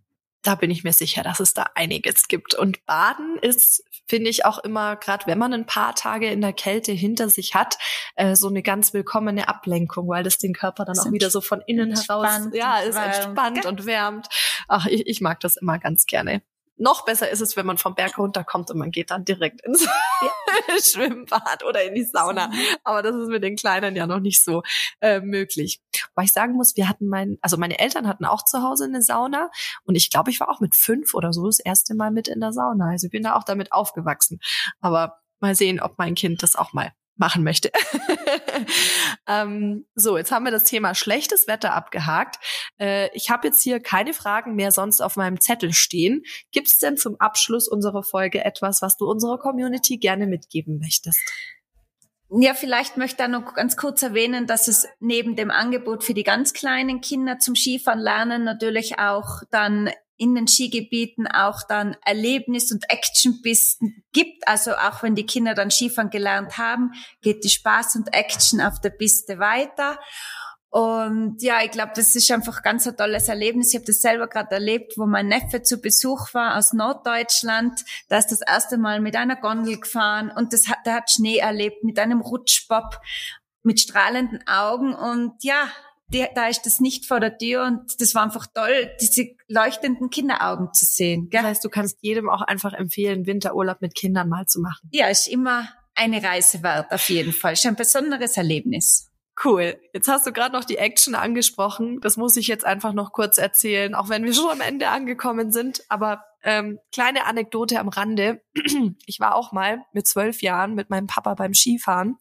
da 0.44 0.56
bin 0.56 0.72
ich 0.72 0.84
mir 0.84 0.94
sicher, 0.94 1.24
dass 1.24 1.40
es 1.40 1.54
da 1.54 1.68
einiges 1.76 2.28
gibt. 2.28 2.56
Und 2.56 2.86
Baden 2.86 3.38
ist, 3.42 3.84
finde 4.08 4.30
ich, 4.30 4.46
auch 4.46 4.60
immer, 4.60 4.96
gerade 4.96 5.26
wenn 5.28 5.38
man 5.38 5.54
ein 5.54 5.66
paar 5.66 5.96
Tage 5.96 6.30
in 6.30 6.42
der 6.42 6.54
Kälte 6.54 6.92
hinter 6.92 7.30
sich 7.30 7.56
hat, 7.56 7.78
äh, 8.16 8.36
so 8.36 8.48
eine 8.48 8.62
ganz 8.62 8.94
willkommene 8.94 9.48
Ablenkung, 9.48 10.08
weil 10.08 10.24
das 10.24 10.38
den 10.38 10.54
Körper 10.54 10.86
dann 10.86 11.00
auch 11.00 11.12
wieder 11.12 11.30
so 11.30 11.42
von 11.42 11.62
innen 11.66 11.96
heraus, 11.96 12.50
ja, 12.54 12.80
ist 12.80 12.98
entspannt 12.98 13.66
und 13.66 13.86
wärmt. 13.86 14.28
Ach, 14.68 14.86
ich, 14.86 15.08
ich 15.08 15.22
mag 15.22 15.40
das 15.40 15.58
immer 15.58 15.80
ganz 15.80 16.06
gerne. 16.06 16.42
Noch 16.82 17.06
besser 17.06 17.30
ist 17.30 17.42
es, 17.42 17.56
wenn 17.56 17.68
man 17.68 17.78
vom 17.78 17.94
Berg 17.94 18.18
runterkommt 18.18 18.72
und 18.72 18.80
man 18.80 18.90
geht 18.90 19.12
dann 19.12 19.24
direkt 19.24 19.62
ins 19.62 19.86
ja. 19.86 20.32
Schwimmbad 20.84 21.64
oder 21.64 21.84
in 21.84 21.94
die 21.94 22.04
Sauna. 22.04 22.52
Aber 22.84 23.04
das 23.04 23.16
ist 23.16 23.30
mit 23.30 23.44
den 23.44 23.56
Kleinen 23.56 23.96
ja 23.96 24.08
noch 24.08 24.20
nicht 24.20 24.44
so 24.44 24.64
äh, 25.00 25.20
möglich. 25.20 25.80
Weil 26.16 26.26
ich 26.26 26.32
sagen 26.32 26.54
muss, 26.54 26.76
wir 26.76 26.90
hatten 26.90 27.08
mein, 27.08 27.38
also 27.42 27.56
meine 27.58 27.78
Eltern 27.78 28.08
hatten 28.08 28.26
auch 28.26 28.44
zu 28.44 28.64
Hause 28.64 28.86
eine 28.86 29.04
Sauna 29.04 29.52
und 29.84 29.94
ich 29.94 30.10
glaube, 30.10 30.32
ich 30.32 30.40
war 30.40 30.50
auch 30.50 30.60
mit 30.60 30.74
fünf 30.74 31.14
oder 31.14 31.34
so 31.34 31.46
das 31.46 31.60
erste 31.60 31.94
Mal 31.94 32.10
mit 32.10 32.28
in 32.28 32.40
der 32.40 32.52
Sauna. 32.52 32.90
Also 32.90 33.06
ich 33.06 33.12
bin 33.12 33.22
da 33.22 33.36
auch 33.36 33.44
damit 33.44 33.72
aufgewachsen. 33.72 34.40
Aber 34.80 35.20
mal 35.40 35.54
sehen, 35.54 35.80
ob 35.80 36.00
mein 36.00 36.16
Kind 36.16 36.42
das 36.42 36.56
auch 36.56 36.74
mal 36.74 36.92
machen 37.22 37.44
möchte. 37.44 37.72
ähm, 39.28 39.86
so, 39.96 40.18
jetzt 40.18 40.32
haben 40.32 40.44
wir 40.44 40.52
das 40.52 40.66
Thema 40.66 40.94
schlechtes 40.94 41.48
Wetter 41.48 41.74
abgehakt. 41.74 42.36
Äh, 42.78 43.10
ich 43.16 43.30
habe 43.30 43.48
jetzt 43.48 43.62
hier 43.62 43.80
keine 43.80 44.14
Fragen 44.14 44.56
mehr 44.56 44.72
sonst 44.72 45.00
auf 45.00 45.16
meinem 45.16 45.40
Zettel 45.40 45.72
stehen. 45.72 46.24
Gibt 46.52 46.68
es 46.68 46.80
denn 46.80 46.98
zum 46.98 47.16
Abschluss 47.22 47.70
unserer 47.70 48.04
Folge 48.04 48.44
etwas, 48.44 48.82
was 48.82 48.98
du 48.98 49.10
unserer 49.10 49.38
Community 49.38 49.98
gerne 49.98 50.28
mitgeben 50.28 50.80
möchtest? 50.80 51.22
Ja, 52.34 52.54
vielleicht 52.54 52.98
möchte 52.98 53.24
ich 53.24 53.30
noch 53.30 53.54
ganz 53.54 53.76
kurz 53.76 54.02
erwähnen, 54.02 54.48
dass 54.48 54.68
es 54.68 54.88
neben 55.00 55.36
dem 55.36 55.52
Angebot 55.52 56.04
für 56.04 56.14
die 56.14 56.24
ganz 56.24 56.54
kleinen 56.54 57.02
Kinder 57.02 57.40
zum 57.40 57.56
Skifahren 57.56 58.00
lernen 58.00 58.46
natürlich 58.46 59.00
auch 59.00 59.44
dann 59.52 59.90
in 60.22 60.36
den 60.36 60.48
Skigebieten 60.48 61.26
auch 61.26 61.64
dann 61.68 61.98
Erlebnis- 62.06 62.72
und 62.72 62.88
Actionpisten 62.92 64.04
gibt. 64.14 64.48
Also 64.48 64.74
auch 64.74 65.02
wenn 65.02 65.16
die 65.16 65.26
Kinder 65.26 65.56
dann 65.56 65.72
Skifahren 65.72 66.12
gelernt 66.12 66.60
haben, 66.60 66.92
geht 67.24 67.44
die 67.44 67.50
Spaß 67.50 67.96
und 67.96 68.14
Action 68.14 68.62
auf 68.62 68.80
der 68.80 68.92
Piste 68.92 69.40
weiter. 69.40 69.98
Und 70.70 71.42
ja, 71.42 71.64
ich 71.64 71.72
glaube, 71.72 71.94
das 71.96 72.16
ist 72.16 72.30
einfach 72.30 72.62
ganz 72.62 72.88
ein 72.88 72.96
tolles 72.96 73.30
Erlebnis. 73.30 73.70
Ich 73.70 73.76
habe 73.76 73.86
das 73.88 74.00
selber 74.00 74.28
gerade 74.28 74.52
erlebt, 74.52 74.94
wo 74.96 75.08
mein 75.08 75.28
Neffe 75.28 75.64
zu 75.64 75.82
Besuch 75.82 76.36
war 76.36 76.56
aus 76.56 76.72
Norddeutschland. 76.72 77.84
Da 78.08 78.20
ist 78.20 78.28
das 78.28 78.42
erste 78.42 78.78
Mal 78.78 79.02
mit 79.02 79.16
einer 79.16 79.36
Gondel 79.36 79.80
gefahren 79.80 80.32
und 80.34 80.54
das 80.54 80.68
hat, 80.68 80.86
der 80.86 80.94
hat 80.94 81.10
Schnee 81.10 81.40
erlebt 81.40 81.84
mit 81.84 81.98
einem 81.98 82.22
Rutschbob 82.22 83.02
mit 83.64 83.80
strahlenden 83.80 84.48
Augen. 84.48 84.94
Und 84.94 85.44
ja, 85.44 85.68
der, 86.14 86.30
da 86.36 86.48
ist 86.48 86.66
das 86.66 86.80
nicht 86.80 87.06
vor 87.06 87.20
der 87.20 87.38
Tür 87.38 87.66
und 87.66 88.00
das 88.00 88.14
war 88.16 88.24
einfach 88.24 88.48
toll, 88.54 88.92
diese 89.00 89.30
leuchtenden 89.48 90.10
Kinderaugen 90.10 90.74
zu 90.74 90.86
sehen. 90.86 91.30
Gell? 91.30 91.42
Das 91.42 91.50
heißt, 91.50 91.66
du 91.66 91.70
kannst 91.70 91.98
jedem 92.02 92.30
auch 92.30 92.42
einfach 92.42 92.74
empfehlen, 92.74 93.26
Winterurlaub 93.26 93.82
mit 93.82 93.96
Kindern 93.96 94.30
mal 94.30 94.46
zu 94.46 94.60
machen. 94.60 94.90
Ja, 94.92 95.08
ist 95.08 95.28
immer 95.28 95.70
eine 95.96 96.24
Reise 96.24 96.64
wert, 96.64 96.92
auf 96.92 97.10
jeden 97.10 97.34
Fall. 97.34 97.54
Ist 97.54 97.66
ein 97.66 97.76
besonderes 97.76 98.38
Erlebnis. 98.38 99.12
Cool. 99.44 99.80
Jetzt 99.94 100.08
hast 100.08 100.28
du 100.28 100.32
gerade 100.32 100.56
noch 100.56 100.66
die 100.66 100.78
Action 100.78 101.16
angesprochen. 101.16 102.00
Das 102.02 102.18
muss 102.18 102.36
ich 102.36 102.48
jetzt 102.48 102.66
einfach 102.66 102.94
noch 102.94 103.12
kurz 103.12 103.38
erzählen, 103.38 103.96
auch 103.96 104.10
wenn 104.10 104.24
wir 104.24 104.34
schon 104.34 104.52
am 104.52 104.62
Ende 104.62 104.90
angekommen 104.90 105.52
sind. 105.52 105.82
Aber 105.90 106.24
ähm, 106.44 106.80
kleine 106.94 107.26
Anekdote 107.26 107.80
am 107.80 107.90
Rande. 107.90 108.42
Ich 109.06 109.20
war 109.20 109.36
auch 109.36 109.52
mal 109.52 109.84
mit 109.94 110.08
zwölf 110.08 110.42
Jahren 110.42 110.74
mit 110.74 110.90
meinem 110.90 111.08
Papa 111.08 111.34
beim 111.34 111.54
Skifahren 111.54 112.18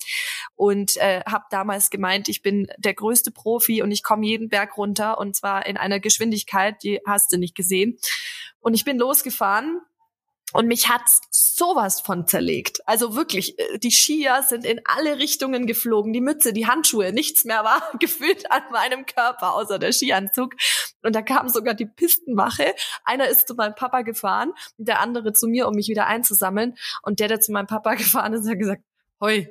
und 0.61 0.99
äh, 0.99 1.23
habe 1.25 1.47
damals 1.51 1.89
gemeint, 1.89 2.29
ich 2.29 2.43
bin 2.43 2.71
der 2.77 2.93
größte 2.93 3.31
Profi 3.31 3.81
und 3.81 3.91
ich 3.93 4.03
komme 4.03 4.27
jeden 4.27 4.51
Berg 4.51 4.77
runter 4.77 5.17
und 5.17 5.35
zwar 5.35 5.65
in 5.65 5.79
einer 5.79 6.01
Geschwindigkeit, 6.01 6.83
die 6.83 7.01
hast 7.07 7.33
du 7.33 7.39
nicht 7.39 7.55
gesehen. 7.55 7.99
Und 8.61 8.75
ich 8.75 8.85
bin 8.85 8.99
losgefahren 8.99 9.81
und 10.53 10.67
mich 10.67 10.91
hat's 10.91 11.23
sowas 11.31 12.03
von 12.03 12.27
zerlegt. 12.27 12.87
Also 12.87 13.17
wirklich, 13.17 13.59
äh, 13.59 13.79
die 13.79 13.91
Skier 13.91 14.43
sind 14.47 14.67
in 14.67 14.83
alle 14.85 15.19
Richtungen 15.19 15.67
geflogen. 15.67 16.13
Die 16.13 16.21
Mütze, 16.21 16.53
die 16.53 16.67
Handschuhe, 16.67 17.11
nichts 17.11 17.47
mehr 17.47 17.65
war 17.65 17.81
gefühlt 17.99 18.53
an 18.53 18.61
meinem 18.71 19.07
Körper, 19.07 19.55
außer 19.55 19.79
der 19.79 19.93
Skianzug. 19.93 20.57
Und 21.03 21.17
da 21.17 21.23
kam 21.23 21.49
sogar 21.49 21.73
die 21.73 21.87
Pistenwache. 21.87 22.75
Einer 23.05 23.29
ist 23.29 23.49
zu 23.49 23.55
meinem 23.55 23.77
Papa 23.77 24.03
gefahren, 24.03 24.53
der 24.77 25.01
andere 25.01 25.33
zu 25.33 25.47
mir, 25.49 25.67
um 25.69 25.75
mich 25.75 25.89
wieder 25.89 26.07
einzusammeln. 26.07 26.77
Und 27.01 27.19
der, 27.19 27.29
der 27.29 27.41
zu 27.41 27.51
meinem 27.51 27.67
Papa 27.67 27.95
gefahren 27.95 28.35
ist, 28.35 28.47
hat 28.47 28.59
gesagt, 28.59 28.83
hoi, 29.23 29.49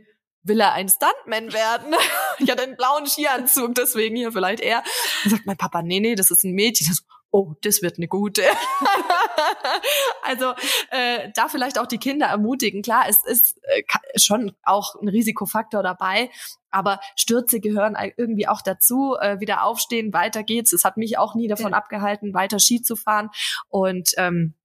will 0.49 0.59
er 0.59 0.73
ein 0.73 0.89
Stuntman 0.89 1.53
werden? 1.53 1.95
ich 2.39 2.51
hatte 2.51 2.63
einen 2.63 2.75
blauen 2.75 3.07
Skianzug, 3.07 3.75
deswegen 3.75 4.17
hier 4.17 4.33
vielleicht 4.33 4.61
er. 4.61 4.83
Dann 5.23 5.31
sagt 5.31 5.45
mein 5.45 5.57
Papa, 5.57 5.81
nee, 5.81 6.01
nee, 6.01 6.15
das 6.15 6.31
ist 6.31 6.43
ein 6.43 6.51
Mädchen. 6.51 6.87
Das, 6.89 7.05
oh, 7.31 7.53
das 7.61 7.81
wird 7.81 7.97
eine 7.97 8.09
gute. 8.09 8.43
also 10.23 10.53
äh, 10.91 11.29
da 11.33 11.47
vielleicht 11.47 11.79
auch 11.79 11.87
die 11.87 11.97
Kinder 11.97 12.25
ermutigen. 12.25 12.81
Klar, 12.81 13.05
es 13.07 13.23
ist 13.23 13.59
äh, 13.63 13.83
schon 14.17 14.55
auch 14.63 14.95
ein 14.95 15.07
Risikofaktor 15.07 15.83
dabei, 15.83 16.29
aber 16.71 16.99
Stürze 17.15 17.61
gehören 17.61 17.95
irgendwie 18.17 18.47
auch 18.47 18.61
dazu. 18.61 19.15
Äh, 19.19 19.39
wieder 19.39 19.63
aufstehen, 19.63 20.11
weiter 20.11 20.43
geht's. 20.43 20.73
Es 20.73 20.83
hat 20.83 20.97
mich 20.97 21.17
auch 21.17 21.35
nie 21.35 21.47
davon 21.47 21.71
ja. 21.71 21.77
abgehalten, 21.77 22.33
weiter 22.33 22.59
Ski 22.59 22.81
zu 22.81 22.95
fahren. 22.95 23.29
Und 23.69 24.11
ähm, 24.17 24.55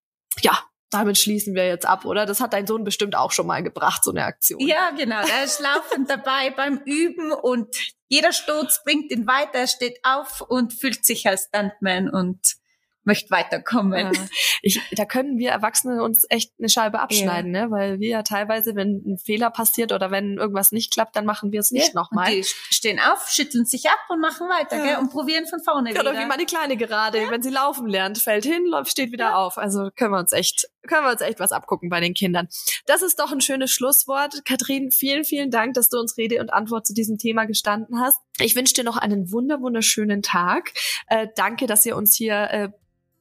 ja, 0.41 0.59
damit 0.95 1.19
schließen 1.19 1.55
wir 1.55 1.67
jetzt 1.67 1.87
ab, 1.87 2.05
oder? 2.05 2.27
Das 2.27 2.41
hat 2.41 2.53
dein 2.53 2.67
Sohn 2.67 2.85
bestimmt 2.85 3.17
auch 3.17 3.33
schon 3.33 3.47
mal 3.47 3.63
gebracht, 3.63 4.05
so 4.05 4.11
eine 4.11 4.25
Aktion. 4.25 4.61
Ja, 4.61 4.91
genau. 4.97 5.21
Er 5.21 5.45
ist 5.45 5.61
laufend 5.61 6.09
dabei 6.09 6.51
beim 6.51 6.81
Üben 6.85 7.33
und 7.33 7.77
jeder 8.09 8.33
Sturz 8.33 8.83
bringt 8.85 9.11
ihn 9.11 9.27
weiter. 9.27 9.61
Er 9.61 9.67
steht 9.67 9.99
auf 10.03 10.41
und 10.41 10.73
fühlt 10.73 11.05
sich 11.05 11.27
als 11.27 11.49
Stuntman 11.49 12.09
und 12.09 12.57
möchte 13.05 13.31
weiterkommen. 13.31 14.13
Ja. 14.15 14.27
Ich, 14.63 14.81
da 14.93 15.05
können 15.05 15.39
wir 15.39 15.51
Erwachsene 15.51 16.03
uns 16.03 16.25
echt 16.29 16.53
eine 16.59 16.69
Scheibe 16.69 17.01
abschneiden, 17.01 17.55
ja. 17.55 17.67
ne? 17.67 17.71
weil 17.71 18.01
wir 18.01 18.09
ja 18.09 18.23
teilweise, 18.23 18.75
wenn 18.75 19.03
ein 19.07 19.19
Fehler 19.19 19.51
passiert 19.51 19.93
oder 19.93 20.11
wenn 20.11 20.39
irgendwas 20.39 20.73
nicht 20.73 20.93
klappt, 20.93 21.15
dann 21.17 21.27
machen 21.27 21.53
wir 21.53 21.61
es 21.61 21.71
nicht 21.71 21.89
ja. 21.89 21.95
nochmal. 21.95 22.31
Die 22.31 22.45
stehen 22.71 22.99
auf, 22.99 23.29
schütteln 23.29 23.67
sich 23.67 23.89
ab 23.89 23.99
und 24.09 24.21
machen 24.21 24.49
weiter 24.49 24.79
ja. 24.79 24.85
gell? 24.85 24.97
und 24.99 25.11
probieren 25.11 25.47
von 25.47 25.63
vorne 25.63 25.91
ja, 25.91 26.01
wieder. 26.01 26.11
Oder 26.11 26.21
wie 26.21 26.27
meine 26.27 26.47
Kleine 26.47 26.77
gerade, 26.77 27.31
wenn 27.31 27.43
sie 27.43 27.51
laufen 27.51 27.87
lernt, 27.87 28.19
fällt 28.19 28.45
hin, 28.45 28.65
läuft, 28.67 28.91
steht 28.91 29.13
wieder 29.13 29.37
auf. 29.39 29.59
Also 29.59 29.91
können 29.95 30.13
wir 30.13 30.19
uns 30.19 30.33
echt, 30.33 30.69
können 30.87 31.05
wir 31.05 31.13
uns 31.13 31.21
echt 31.21 31.41
was 31.41 31.53
abgucken 31.53 31.89
bei 31.89 32.01
den 32.01 32.15
Kindern. 32.15 32.49
Das 32.87 33.03
ist 33.03 33.19
doch 33.19 33.33
ein 33.33 33.41
schönes 33.41 33.71
Schlusswort. 33.71 34.45
Katrin, 34.45 34.91
vielen, 34.91 35.25
vielen 35.25 35.51
Dank, 35.51 35.75
dass 35.75 35.89
du 35.89 35.99
uns 35.99 36.17
Rede 36.17 36.41
und 36.41 36.53
Antwort 36.53 36.87
zu 36.87 36.95
diesem 36.95 37.19
Thema 37.19 37.45
gestanden 37.45 38.01
hast. 38.01 38.19
Ich 38.39 38.57
wünsche 38.57 38.75
dir 38.75 38.85
noch 38.85 38.97
einen 38.97 39.31
wunder, 39.33 39.61
wunderschönen 39.61 40.23
Tag. 40.23 40.73
Äh, 41.09 41.29
danke, 41.37 41.67
dass 41.67 41.85
ihr 41.87 41.97
uns 41.97 42.15
hier 42.15 42.51
äh, 42.51 42.69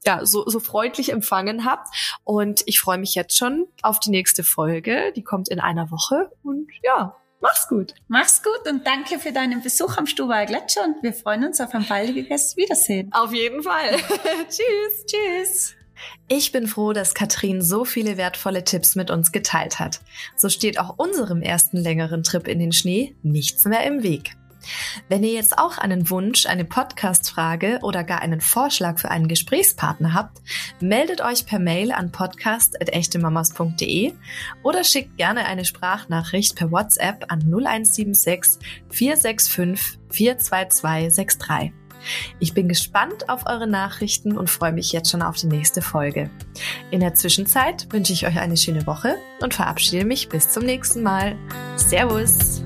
ja, 0.05 0.25
so, 0.25 0.47
so 0.47 0.59
freundlich 0.59 1.11
empfangen 1.11 1.65
habt. 1.65 1.87
Und 2.23 2.63
ich 2.65 2.79
freue 2.79 2.97
mich 2.97 3.15
jetzt 3.15 3.37
schon 3.37 3.67
auf 3.81 3.99
die 3.99 4.09
nächste 4.09 4.43
Folge. 4.43 5.13
Die 5.15 5.23
kommt 5.23 5.49
in 5.49 5.59
einer 5.59 5.91
Woche. 5.91 6.31
Und 6.43 6.67
ja, 6.83 7.15
mach's 7.41 7.67
gut. 7.67 7.93
Mach's 8.07 8.43
gut 8.43 8.69
und 8.69 8.85
danke 8.85 9.19
für 9.19 9.31
deinen 9.31 9.61
Besuch 9.61 9.97
am 9.97 10.07
Stubaier 10.07 10.45
Gletscher. 10.45 10.83
Und 10.83 11.03
wir 11.03 11.13
freuen 11.13 11.45
uns 11.45 11.61
auf 11.61 11.73
ein 11.73 11.85
baldiges 11.87 12.57
Wiedersehen. 12.57 13.11
Auf 13.13 13.33
jeden 13.33 13.63
Fall. 13.63 13.97
Tschüss. 14.49 15.05
Tschüss. 15.05 15.75
Ich 16.27 16.51
bin 16.51 16.67
froh, 16.67 16.93
dass 16.93 17.13
Katrin 17.13 17.61
so 17.61 17.85
viele 17.85 18.17
wertvolle 18.17 18.63
Tipps 18.63 18.95
mit 18.95 19.11
uns 19.11 19.31
geteilt 19.31 19.79
hat. 19.79 20.01
So 20.35 20.49
steht 20.49 20.79
auch 20.79 20.97
unserem 20.97 21.41
ersten 21.41 21.77
längeren 21.77 22.23
Trip 22.23 22.47
in 22.47 22.59
den 22.59 22.71
Schnee 22.71 23.15
nichts 23.23 23.65
mehr 23.65 23.85
im 23.85 24.03
Weg. 24.03 24.35
Wenn 25.09 25.23
ihr 25.23 25.33
jetzt 25.33 25.57
auch 25.57 25.77
einen 25.77 26.09
Wunsch, 26.09 26.45
eine 26.45 26.63
Podcast-Frage 26.65 27.79
oder 27.81 28.03
gar 28.03 28.21
einen 28.21 28.41
Vorschlag 28.41 28.99
für 28.99 29.09
einen 29.11 29.27
Gesprächspartner 29.27 30.13
habt, 30.13 30.41
meldet 30.79 31.21
euch 31.21 31.45
per 31.45 31.59
Mail 31.59 31.91
an 31.91 32.11
podcast.echtemamas.de 32.11 34.13
oder 34.63 34.83
schickt 34.83 35.17
gerne 35.17 35.45
eine 35.45 35.65
Sprachnachricht 35.65 36.55
per 36.55 36.71
WhatsApp 36.71 37.25
an 37.29 37.41
0176 37.41 38.65
465 38.89 39.99
42263. 40.09 41.82
Ich 42.39 42.53
bin 42.53 42.67
gespannt 42.67 43.29
auf 43.29 43.45
eure 43.45 43.67
Nachrichten 43.67 44.37
und 44.37 44.49
freue 44.49 44.73
mich 44.73 44.91
jetzt 44.91 45.09
schon 45.09 45.21
auf 45.21 45.37
die 45.37 45.47
nächste 45.47 45.81
Folge. 45.81 46.29
In 46.91 46.99
der 46.99 47.13
Zwischenzeit 47.13 47.91
wünsche 47.91 48.13
ich 48.13 48.27
euch 48.27 48.39
eine 48.39 48.57
schöne 48.57 48.85
Woche 48.85 49.15
und 49.41 49.53
verabschiede 49.53 50.05
mich 50.05 50.29
bis 50.29 50.49
zum 50.49 50.63
nächsten 50.63 51.03
Mal. 51.03 51.35
Servus! 51.75 52.63